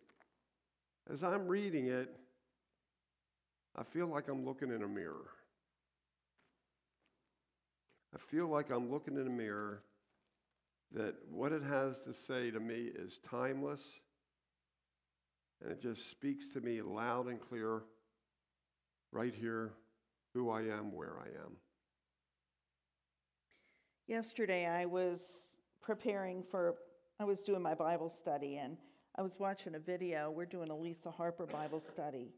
As 1.10 1.24
I'm 1.24 1.48
reading 1.48 1.86
it, 1.86 2.14
I 3.76 3.82
feel 3.82 4.06
like 4.06 4.28
I'm 4.28 4.44
looking 4.44 4.70
in 4.70 4.82
a 4.82 4.88
mirror. 4.88 5.30
I 8.14 8.18
feel 8.18 8.48
like 8.48 8.70
I'm 8.70 8.90
looking 8.90 9.16
in 9.16 9.26
a 9.26 9.30
mirror 9.30 9.82
that 10.92 11.14
what 11.30 11.52
it 11.52 11.62
has 11.62 12.00
to 12.00 12.14
say 12.14 12.50
to 12.50 12.60
me 12.60 12.90
is 12.94 13.18
timeless 13.28 13.82
and 15.62 15.72
it 15.72 15.80
just 15.80 16.10
speaks 16.10 16.48
to 16.50 16.60
me 16.60 16.82
loud 16.82 17.26
and 17.26 17.40
clear 17.40 17.82
right 19.12 19.34
here 19.34 19.72
who 20.34 20.50
I 20.50 20.60
am, 20.60 20.92
where 20.92 21.14
I 21.20 21.28
am. 21.44 21.56
Yesterday, 24.06 24.66
I 24.66 24.86
was 24.86 25.56
preparing 25.82 26.42
for, 26.42 26.76
I 27.20 27.24
was 27.24 27.40
doing 27.42 27.62
my 27.62 27.74
Bible 27.74 28.10
study 28.10 28.56
and 28.56 28.76
I 29.16 29.22
was 29.22 29.38
watching 29.38 29.74
a 29.74 29.78
video. 29.78 30.30
We're 30.30 30.46
doing 30.46 30.70
a 30.70 30.76
Lisa 30.76 31.10
Harper 31.10 31.46
Bible 31.46 31.80
study. 31.80 32.32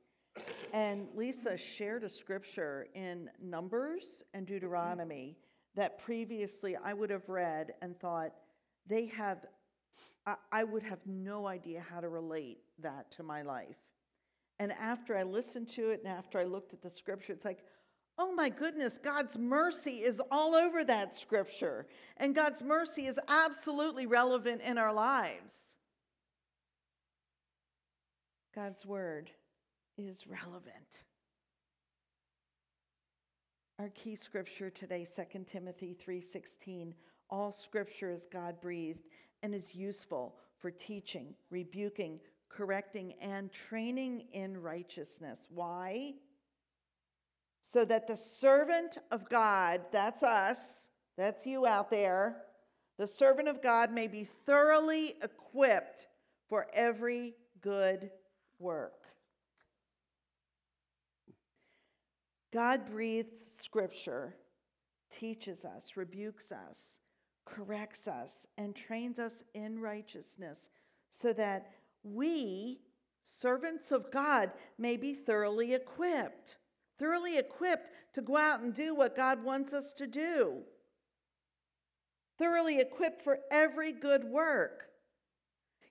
And 0.73 1.09
Lisa 1.15 1.57
shared 1.57 2.05
a 2.05 2.09
scripture 2.09 2.87
in 2.95 3.29
Numbers 3.43 4.23
and 4.35 4.47
Deuteronomy 4.47 5.37
that 5.75 5.99
previously 5.99 6.77
I 6.83 6.95
would 6.95 7.11
have 7.11 7.29
read 7.29 7.75
and 7.83 7.99
thought 7.99 8.33
they 8.87 9.07
have, 9.07 9.45
I, 10.53 10.65
would 10.65 10.83
have 10.83 11.01
no 11.07 11.47
idea 11.47 11.83
how 11.89 12.01
to 12.01 12.09
relate 12.09 12.59
that 12.81 13.11
to 13.13 13.23
my 13.23 13.43
life. 13.43 13.79
And 14.59 14.73
after 14.73 15.17
I 15.17 15.23
listened 15.23 15.69
to 15.71 15.91
it 15.91 16.03
and 16.05 16.13
after 16.13 16.39
I 16.39 16.45
looked 16.45 16.73
at 16.73 16.83
the 16.83 16.91
scripture, 16.91 17.33
it's 17.33 17.45
like, 17.45 17.65
oh 18.19 18.33
my 18.35 18.51
goodness, 18.51 18.99
God's 18.99 19.39
mercy 19.39 20.01
is 20.03 20.21
all 20.31 20.55
over 20.55 20.85
that 20.85 21.17
scripture. 21.17 21.87
And 22.19 22.35
God's 22.35 22.63
mercy 22.63 23.07
is 23.07 23.19
absolutely 23.29 24.07
relevant 24.07 24.61
in 24.61 24.77
our 24.77 24.93
lives. 24.93 25.55
God's 28.55 28.85
word 28.85 29.31
is 29.97 30.27
relevant. 30.27 31.05
Our 33.79 33.89
key 33.89 34.17
scripture 34.17 34.69
today, 34.69 35.07
2 35.07 35.47
Timothy 35.47 35.95
3:16, 35.95 36.95
all 37.31 37.51
scripture 37.51 38.11
is 38.11 38.27
God-breathed 38.27 39.07
and 39.43 39.55
is 39.55 39.75
useful 39.75 40.37
for 40.59 40.71
teaching, 40.71 41.35
rebuking, 41.51 42.21
correcting 42.49 43.15
and 43.21 43.51
training 43.53 44.25
in 44.33 44.61
righteousness. 44.61 45.47
Why? 45.51 46.15
so 47.71 47.85
that 47.85 48.09
the 48.09 48.17
servant 48.17 48.99
of 49.13 49.29
God, 49.29 49.83
that's 49.93 50.25
us, 50.25 50.89
that's 51.17 51.47
you 51.47 51.67
out 51.67 51.91
there, 51.91 52.43
the 52.99 53.07
servant 53.07 53.49
of 53.49 53.63
God 53.63 53.93
may 53.93 54.09
be 54.09 54.25
thoroughly 54.45 55.15
equipped 55.23 56.09
for 56.49 56.67
every 56.75 57.35
good 57.61 58.11
work. 58.59 59.05
God 62.53 62.87
breathed 62.91 63.41
scripture 63.55 64.35
teaches 65.09 65.65
us, 65.65 65.93
rebukes 65.97 66.51
us, 66.51 66.99
corrects 67.51 68.07
us, 68.09 68.47
and 68.57 68.75
trains 68.75 69.19
us 69.19 69.43
in 69.55 69.81
righteousness 69.81 70.69
so 71.11 71.33
that 71.33 71.73
we, 72.03 72.81
servants 73.23 73.93
of 73.93 74.11
God, 74.11 74.53
may 74.79 74.97
be 74.97 75.13
thoroughly 75.13 75.75
equipped, 75.75 76.59
thoroughly 76.99 77.37
equipped 77.37 77.91
to 78.15 78.23
go 78.23 78.37
out 78.37 78.61
and 78.61 78.75
do 78.75 78.95
what 78.95 79.17
God 79.17 79.43
wants 79.45 79.73
us 79.73 79.93
to 79.95 80.07
do, 80.07 80.63
thoroughly 82.39 82.79
equipped 82.79 83.23
for 83.23 83.41
every 83.51 83.93
good 83.93 84.25
work. 84.25 84.87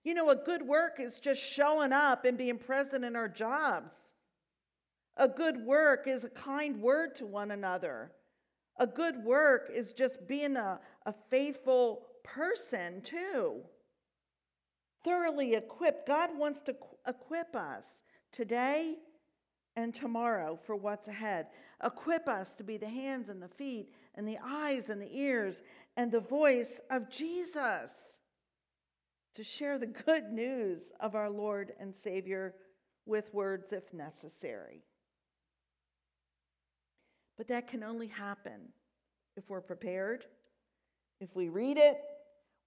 You 0.04 0.14
know, 0.14 0.30
a 0.30 0.36
good 0.36 0.66
work 0.66 1.00
is 1.00 1.20
just 1.20 1.42
showing 1.42 1.92
up 1.92 2.26
and 2.26 2.38
being 2.38 2.58
present 2.58 3.04
in 3.04 3.16
our 3.16 3.28
jobs. 3.28 4.14
A 5.18 5.28
good 5.28 5.66
work 5.66 6.08
is 6.08 6.24
a 6.24 6.30
kind 6.30 6.82
word 6.82 7.16
to 7.16 7.26
one 7.26 7.52
another. 7.52 8.14
A 8.78 8.88
good 8.88 9.26
work 9.26 9.70
is 9.74 9.92
just 9.92 10.26
being 10.26 10.56
a, 10.56 10.80
a 11.06 11.14
faithful 11.30 12.08
person, 12.24 13.02
too. 13.02 13.62
Thoroughly 15.04 15.54
equipped. 15.54 16.08
God 16.08 16.38
wants 16.38 16.62
to 16.62 16.76
equip 17.08 17.56
us 17.56 18.04
today 18.32 18.98
and 19.76 19.96
tomorrow 19.96 20.60
for 20.66 20.76
what's 20.76 21.08
ahead. 21.08 21.48
Equip 21.84 22.28
us 22.28 22.52
to 22.56 22.64
be 22.64 22.78
the 22.78 22.90
hands 22.90 23.30
and 23.30 23.42
the 23.42 23.48
feet 23.48 23.94
and 24.16 24.28
the 24.28 24.38
eyes 24.44 24.90
and 24.90 25.02
the 25.02 25.18
ears 25.18 25.62
and 25.96 26.12
the 26.12 26.20
voice 26.20 26.82
of 26.90 27.10
Jesus 27.10 28.20
to 29.36 29.44
share 29.44 29.80
the 29.80 29.88
good 29.88 30.32
news 30.32 30.92
of 31.00 31.16
our 31.16 31.30
Lord 31.30 31.72
and 31.80 31.96
Savior 31.96 32.56
with 33.06 33.34
words 33.34 33.72
if 33.72 33.94
necessary. 33.94 34.84
But 37.38 37.48
that 37.48 37.68
can 37.68 37.84
only 37.84 38.08
happen 38.08 38.74
if 39.38 39.50
we're 39.50 39.62
prepared, 39.62 40.26
if 41.20 41.36
we 41.36 41.50
read 41.50 41.78
it. 41.78 41.98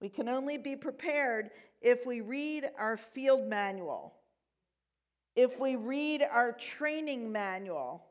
We 0.01 0.09
can 0.09 0.27
only 0.27 0.57
be 0.57 0.75
prepared 0.75 1.49
if 1.81 2.05
we 2.05 2.21
read 2.21 2.69
our 2.77 2.97
field 2.97 3.47
manual, 3.47 4.13
if 5.35 5.59
we 5.59 5.75
read 5.75 6.23
our 6.29 6.51
training 6.51 7.31
manual, 7.31 8.05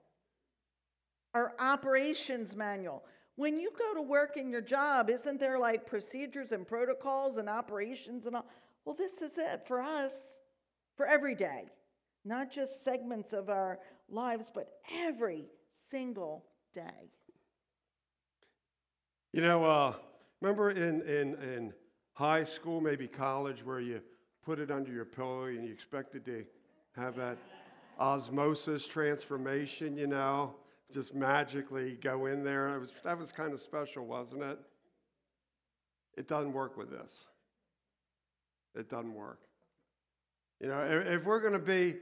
our 1.35 1.55
operations 1.59 2.57
manual. 2.57 3.05
When 3.37 3.59
you 3.59 3.71
go 3.79 3.95
to 3.95 4.03
work 4.03 4.37
in 4.37 4.51
your 4.51 4.61
job, 4.61 5.09
isn't 5.09 5.41
there 5.41 5.59
like 5.59 5.87
procedures 5.87 6.53
and 6.53 6.67
protocols 6.67 7.39
and 7.39 7.49
operations 7.49 8.27
and 8.27 8.37
all? 8.37 8.47
Well, 8.85 8.95
this 8.95 9.23
is 9.23 9.39
it 9.39 9.63
for 9.67 9.81
us 9.81 10.37
for 10.97 11.07
every 11.07 11.35
day, 11.35 11.67
not 12.25 12.51
just 12.51 12.85
segments 12.85 13.33
of 13.33 13.49
our 13.49 13.79
lives, 14.11 14.51
but 14.55 14.69
every 14.95 15.47
single 15.71 16.45
day. 16.75 17.11
You 19.33 19.41
know, 19.41 19.65
uh, 19.65 19.95
remember 20.43 20.71
in, 20.71 21.03
in, 21.03 21.35
in 21.37 21.73
high 22.15 22.43
school, 22.43 22.81
maybe 22.81 23.07
college, 23.07 23.65
where 23.65 23.79
you 23.79 24.01
put 24.45 24.59
it 24.59 24.73
under 24.73 24.91
your 24.93 25.05
pillow 25.05 25.45
and 25.45 25.65
you 25.65 25.73
expected 25.73 26.25
to 26.25 26.45
have 26.97 27.15
that 27.15 27.39
osmosis 28.01 28.85
transformation, 28.85 29.97
you 29.97 30.09
know, 30.09 30.57
just 30.93 31.15
magically 31.15 31.97
go 32.03 32.27
in 32.27 32.43
there. 32.43 32.77
Was, 32.81 32.91
that 33.05 33.17
was 33.17 33.31
kind 33.31 33.53
of 33.53 33.61
special, 33.61 34.05
wasn't 34.05 34.43
it? 34.43 34.59
It 36.17 36.27
doesn't 36.27 36.53
work 36.53 36.77
with 36.77 36.91
this. 36.91 37.25
It 38.75 38.91
doesn't 38.91 39.15
work. 39.15 39.39
You 40.61 40.69
know, 40.69 41.03
if, 41.07 41.25
we're 41.25 41.41
going 41.41 41.53
to 41.53 41.59
be 41.59 41.99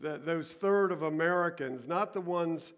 the, 0.00 0.18
those 0.18 0.52
third 0.52 0.90
of 0.90 1.02
Americans, 1.02 1.86
not 1.86 2.14
the 2.14 2.20
ones 2.20 2.72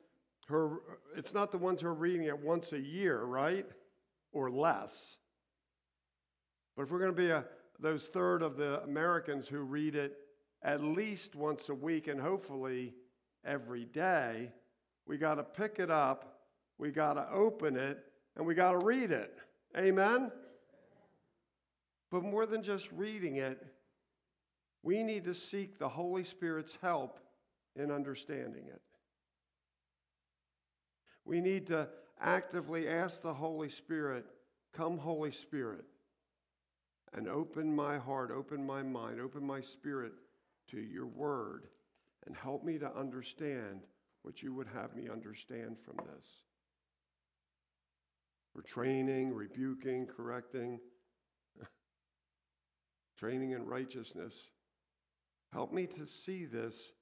her, 0.49 0.79
it's 1.17 1.33
not 1.33 1.51
the 1.51 1.59
ones 1.59 1.81
who 1.81 1.89
are 1.89 1.95
reading 1.95 2.25
it 2.25 2.39
once 2.39 2.73
a 2.73 2.79
year, 2.79 3.25
right? 3.25 3.67
Or 4.37 4.51
less. 4.51 5.17
But 6.77 6.83
if 6.83 6.91
we're 6.91 6.99
going 6.99 7.17
to 7.17 7.17
be 7.17 7.31
a, 7.31 7.47
those 7.81 8.05
third 8.05 8.43
of 8.43 8.59
the 8.59 8.83
Americans 8.83 9.49
who 9.49 9.61
read 9.61 9.95
it 9.95 10.19
at 10.63 10.85
least 10.85 11.35
once 11.35 11.71
a 11.71 11.75
week 11.75 12.07
and 12.07 12.21
hopefully 12.21 12.93
every 13.47 13.87
day, 13.87 14.53
we 15.07 15.17
got 15.17 15.37
to 15.37 15.43
pick 15.43 15.79
it 15.79 15.91
up, 15.91 16.43
we 16.77 16.91
got 16.91 17.15
to 17.15 17.27
open 17.33 17.77
it, 17.77 17.99
and 18.37 18.47
we 18.47 18.55
got 18.55 18.73
to 18.73 18.79
read 18.79 19.11
it. 19.11 19.39
Amen? 19.75 20.31
But 22.11 22.23
more 22.23 22.45
than 22.45 22.63
just 22.63 22.93
reading 22.93 23.37
it, 23.37 23.65
we 24.83 25.03
need 25.03 25.25
to 25.25 25.35
seek 25.35 25.79
the 25.79 25.89
Holy 25.89 26.25
Spirit's 26.25 26.77
help 26.83 27.21
in 27.75 27.91
understanding 27.91 28.67
it. 28.67 28.83
We 31.25 31.41
need 31.41 31.69
to 31.69 31.89
actively 32.21 32.89
ask 32.89 33.23
the 33.23 33.35
Holy 33.35 33.69
Spirit, 33.69 34.27
Come, 34.73 34.99
Holy 34.99 35.31
Spirit, 35.33 35.85
and 37.15 37.29
open 37.29 37.75
my 37.75 37.97
heart, 37.97 38.31
open 38.31 38.65
my 38.65 38.83
mind, 38.83 39.21
open 39.21 39.47
my 39.47 39.61
spirit 39.61 40.13
to 40.71 40.79
your 40.79 41.07
word, 41.07 41.69
and 42.27 42.37
help 42.37 42.65
me 42.65 42.79
to 42.79 42.95
understand 42.95 43.81
what 44.23 44.43
you 44.43 44.53
would 44.53 44.67
have 44.75 44.95
me 44.95 45.09
understand 45.09 45.77
from 45.85 45.97
this. 46.05 46.27
For 48.53 48.63
training, 48.63 49.33
rebuking, 49.35 50.07
correcting, 50.07 50.81
training 53.19 53.53
in 53.53 53.65
righteousness. 53.65 54.35
Help 55.53 55.73
me 55.73 55.87
to 55.87 56.07
see 56.07 56.45
this 56.45 56.93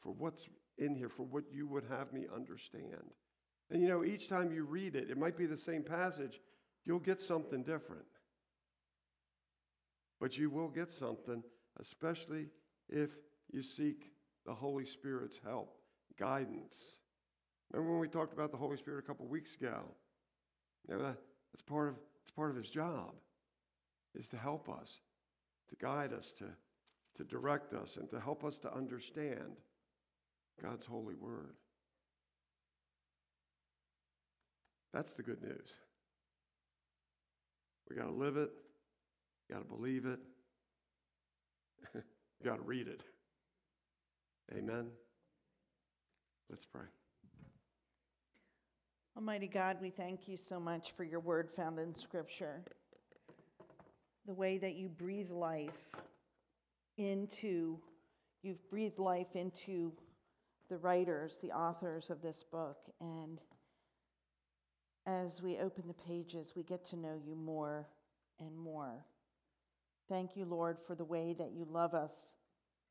for 0.00 0.12
what's 0.12 0.48
in 0.78 0.94
here, 0.94 1.10
for 1.10 1.24
what 1.24 1.44
you 1.52 1.66
would 1.68 1.84
have 1.90 2.12
me 2.12 2.26
understand. 2.34 3.12
And 3.72 3.80
you 3.80 3.88
know, 3.88 4.04
each 4.04 4.28
time 4.28 4.52
you 4.52 4.64
read 4.64 4.94
it, 4.94 5.10
it 5.10 5.16
might 5.16 5.36
be 5.36 5.46
the 5.46 5.56
same 5.56 5.82
passage, 5.82 6.40
you'll 6.84 6.98
get 6.98 7.22
something 7.22 7.62
different. 7.62 8.04
But 10.20 10.36
you 10.36 10.50
will 10.50 10.68
get 10.68 10.92
something, 10.92 11.42
especially 11.80 12.48
if 12.90 13.10
you 13.50 13.62
seek 13.62 14.12
the 14.44 14.52
Holy 14.52 14.84
Spirit's 14.84 15.40
help, 15.42 15.78
guidance. 16.18 16.98
Remember 17.72 17.92
when 17.92 18.00
we 18.00 18.08
talked 18.08 18.34
about 18.34 18.50
the 18.50 18.58
Holy 18.58 18.76
Spirit 18.76 19.02
a 19.02 19.06
couple 19.06 19.26
weeks 19.26 19.54
ago? 19.54 19.80
You 20.86 20.98
that's 20.98 21.62
part 21.66 21.88
of, 21.88 21.94
it's 22.22 22.30
part 22.30 22.50
of 22.50 22.56
his 22.56 22.68
job, 22.68 23.14
is 24.14 24.28
to 24.28 24.36
help 24.36 24.68
us, 24.68 25.00
to 25.70 25.76
guide 25.76 26.12
us, 26.12 26.30
to, 26.38 26.44
to 27.16 27.24
direct 27.24 27.72
us, 27.72 27.96
and 27.96 28.10
to 28.10 28.20
help 28.20 28.44
us 28.44 28.58
to 28.58 28.74
understand 28.74 29.56
God's 30.62 30.84
holy 30.84 31.14
word. 31.14 31.54
That's 34.92 35.12
the 35.14 35.22
good 35.22 35.42
news. 35.42 35.76
We 37.88 37.96
got 37.96 38.06
to 38.06 38.12
live 38.12 38.36
it, 38.36 38.50
got 39.50 39.58
to 39.58 39.64
believe 39.64 40.06
it, 40.06 40.18
got 42.44 42.56
to 42.56 42.62
read 42.62 42.88
it. 42.88 43.02
Amen. 44.56 44.88
Let's 46.50 46.64
pray. 46.64 46.82
Almighty 49.16 49.46
God, 49.46 49.76
we 49.80 49.90
thank 49.90 50.26
you 50.26 50.36
so 50.36 50.58
much 50.58 50.92
for 50.96 51.04
your 51.04 51.20
word 51.20 51.50
found 51.54 51.78
in 51.78 51.94
Scripture. 51.94 52.62
The 54.26 54.34
way 54.34 54.58
that 54.58 54.74
you 54.74 54.88
breathe 54.88 55.30
life 55.30 55.70
into, 56.96 57.78
you've 58.42 58.70
breathed 58.70 58.98
life 58.98 59.34
into 59.34 59.92
the 60.70 60.78
writers, 60.78 61.38
the 61.42 61.52
authors 61.52 62.08
of 62.08 62.22
this 62.22 62.42
book. 62.42 62.78
And 63.00 63.38
as 65.06 65.42
we 65.42 65.58
open 65.58 65.84
the 65.88 65.94
pages, 65.94 66.52
we 66.54 66.62
get 66.62 66.84
to 66.86 66.96
know 66.96 67.20
you 67.24 67.34
more 67.34 67.88
and 68.38 68.56
more. 68.56 69.04
Thank 70.08 70.36
you, 70.36 70.44
Lord, 70.44 70.78
for 70.86 70.94
the 70.94 71.04
way 71.04 71.34
that 71.38 71.52
you 71.52 71.66
love 71.68 71.94
us, 71.94 72.32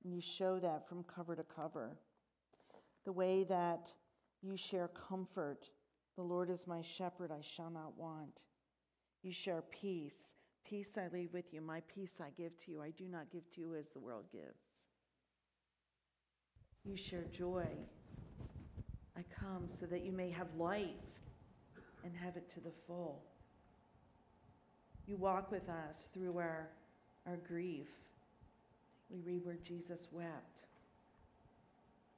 and 0.04 0.14
you 0.14 0.22
show 0.22 0.60
that 0.60 0.88
from 0.88 1.04
cover 1.04 1.36
to 1.36 1.44
cover. 1.44 1.98
The 3.06 3.12
way 3.12 3.44
that 3.46 3.94
you 4.42 4.58
share 4.58 4.90
comfort. 4.90 5.70
The 6.16 6.24
Lord 6.24 6.50
is 6.50 6.68
my 6.68 6.82
shepherd, 6.82 7.32
I 7.32 7.42
shall 7.42 7.70
not 7.70 7.98
want. 7.98 8.42
You 9.24 9.32
share 9.32 9.64
peace. 9.72 10.36
Peace 10.68 10.98
I 10.98 11.08
leave 11.14 11.34
with 11.34 11.54
you. 11.54 11.62
My 11.62 11.82
peace 11.94 12.20
I 12.20 12.30
give 12.38 12.58
to 12.66 12.72
you. 12.72 12.82
I 12.82 12.92
do 12.92 13.08
not 13.08 13.32
give 13.32 13.50
to 13.52 13.62
you 13.62 13.76
as 13.76 13.90
the 13.90 14.00
world 14.00 14.26
gives. 14.32 14.46
You 16.84 16.98
share 16.98 17.26
joy. 17.32 17.68
I 19.16 19.24
come 19.40 19.68
so 19.68 19.86
that 19.86 20.04
you 20.04 20.12
may 20.12 20.32
have 20.32 20.48
life 20.58 20.88
and 22.04 22.14
have 22.16 22.38
it 22.38 22.50
to 22.52 22.60
the 22.60 22.72
full. 22.88 23.22
You 25.08 25.18
walk 25.18 25.52
with 25.52 25.68
us 25.70 26.10
through 26.14 26.38
our, 26.38 26.70
our 27.26 27.38
grief. 27.38 27.88
We 29.10 29.20
read 29.20 29.46
where 29.46 29.58
Jesus 29.64 30.08
wept. 30.12 30.66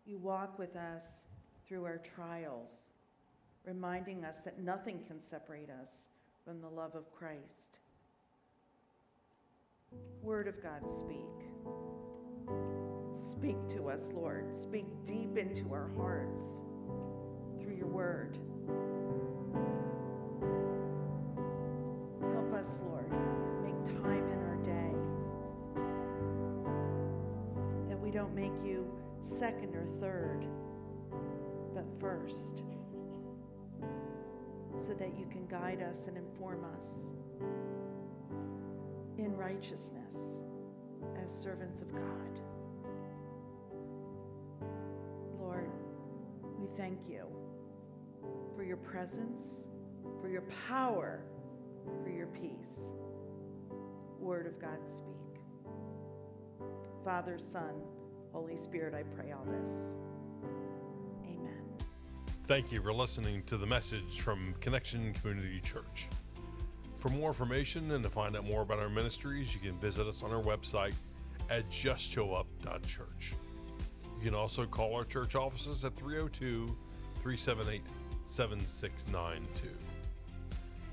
You 0.06 0.18
walk 0.18 0.60
with 0.60 0.76
us 0.76 1.04
through 1.68 1.86
our 1.86 2.00
trials, 2.16 2.72
reminding 3.66 4.26
us 4.26 4.38
that 4.46 4.60
nothing 4.60 5.00
can 5.08 5.22
separate 5.22 5.70
us 5.70 6.10
from 6.44 6.62
the 6.62 6.68
love 6.68 6.96
of 6.96 7.12
Christ. 7.14 7.80
Word 10.22 10.48
of 10.48 10.62
God, 10.62 10.82
speak. 11.00 11.18
Speak 13.18 13.58
to 13.70 13.90
us, 13.90 14.12
Lord. 14.14 14.56
Speak 14.56 14.86
deep 15.06 15.38
into 15.38 15.72
our 15.74 15.90
hearts 15.96 16.46
through 17.62 17.76
your 17.76 17.88
word. 17.88 18.38
Us, 22.64 22.80
Lord, 22.86 23.12
make 23.62 23.76
time 24.02 24.28
in 24.30 24.40
our 24.40 24.56
day 24.64 24.94
that 27.90 28.00
we 28.00 28.10
don't 28.10 28.34
make 28.34 28.54
you 28.64 28.88
second 29.22 29.76
or 29.76 29.86
third, 30.00 30.46
but 31.74 31.86
first, 32.00 32.64
so 34.78 34.94
that 34.94 35.18
you 35.18 35.26
can 35.26 35.46
guide 35.48 35.82
us 35.82 36.08
and 36.08 36.18
inform 36.18 36.64
us 36.64 36.88
in 39.18 39.36
righteousness 39.36 40.16
as 41.22 41.32
servants 41.32 41.82
of 41.82 41.92
God. 41.92 42.40
Lord, 45.38 45.70
we 46.58 46.68
thank 46.78 47.00
you 47.10 47.26
for 48.56 48.64
your 48.64 48.78
presence, 48.78 49.66
for 50.22 50.30
your 50.30 50.44
power, 50.68 51.26
for 52.04 52.10
your 52.10 52.28
peace. 52.28 52.88
Word 54.20 54.48
of 54.48 54.60
God, 54.60 54.78
speak. 54.88 55.42
Father, 57.04 57.38
Son, 57.38 57.82
Holy 58.32 58.56
Spirit, 58.56 58.94
I 58.94 59.04
pray 59.16 59.32
all 59.32 59.46
this. 59.46 59.70
Amen. 61.26 61.64
Thank 62.46 62.72
you 62.72 62.82
for 62.82 62.94
listening 62.94 63.44
to 63.48 63.58
the 63.58 63.68
message 63.68 64.22
from 64.22 64.56
Connection 64.62 65.14
Community 65.14 65.60
Church. 65.60 66.08
For 66.96 67.10
more 67.10 67.28
information 67.28 67.92
and 67.92 68.04
to 68.04 68.10
find 68.10 68.38
out 68.38 68.46
more 68.46 68.62
about 68.62 68.80
our 68.80 68.90
ministries, 68.90 69.54
you 69.54 69.60
can 69.60 69.78
visit 69.80 70.08
us 70.08 70.24
on 70.24 70.32
our 70.32 70.42
website 70.42 70.96
at 71.50 71.70
justshowup.church. 71.70 73.34
You 74.20 74.26
can 74.26 74.34
also 74.34 74.66
call 74.66 74.96
our 74.96 75.04
church 75.04 75.36
offices 75.36 75.84
at 75.84 75.96
302 75.96 76.68
378 77.22 77.82
7692. 78.26 79.83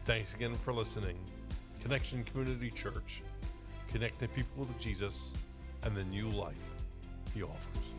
Thanks 0.04 0.34
again 0.34 0.54
for 0.54 0.72
listening. 0.72 1.18
Connection 1.80 2.24
Community 2.24 2.70
Church, 2.70 3.22
connecting 3.92 4.28
people 4.28 4.64
with 4.64 4.78
Jesus 4.78 5.34
and 5.84 5.94
the 5.94 6.04
new 6.04 6.28
life 6.30 6.76
he 7.34 7.42
offers. 7.42 7.94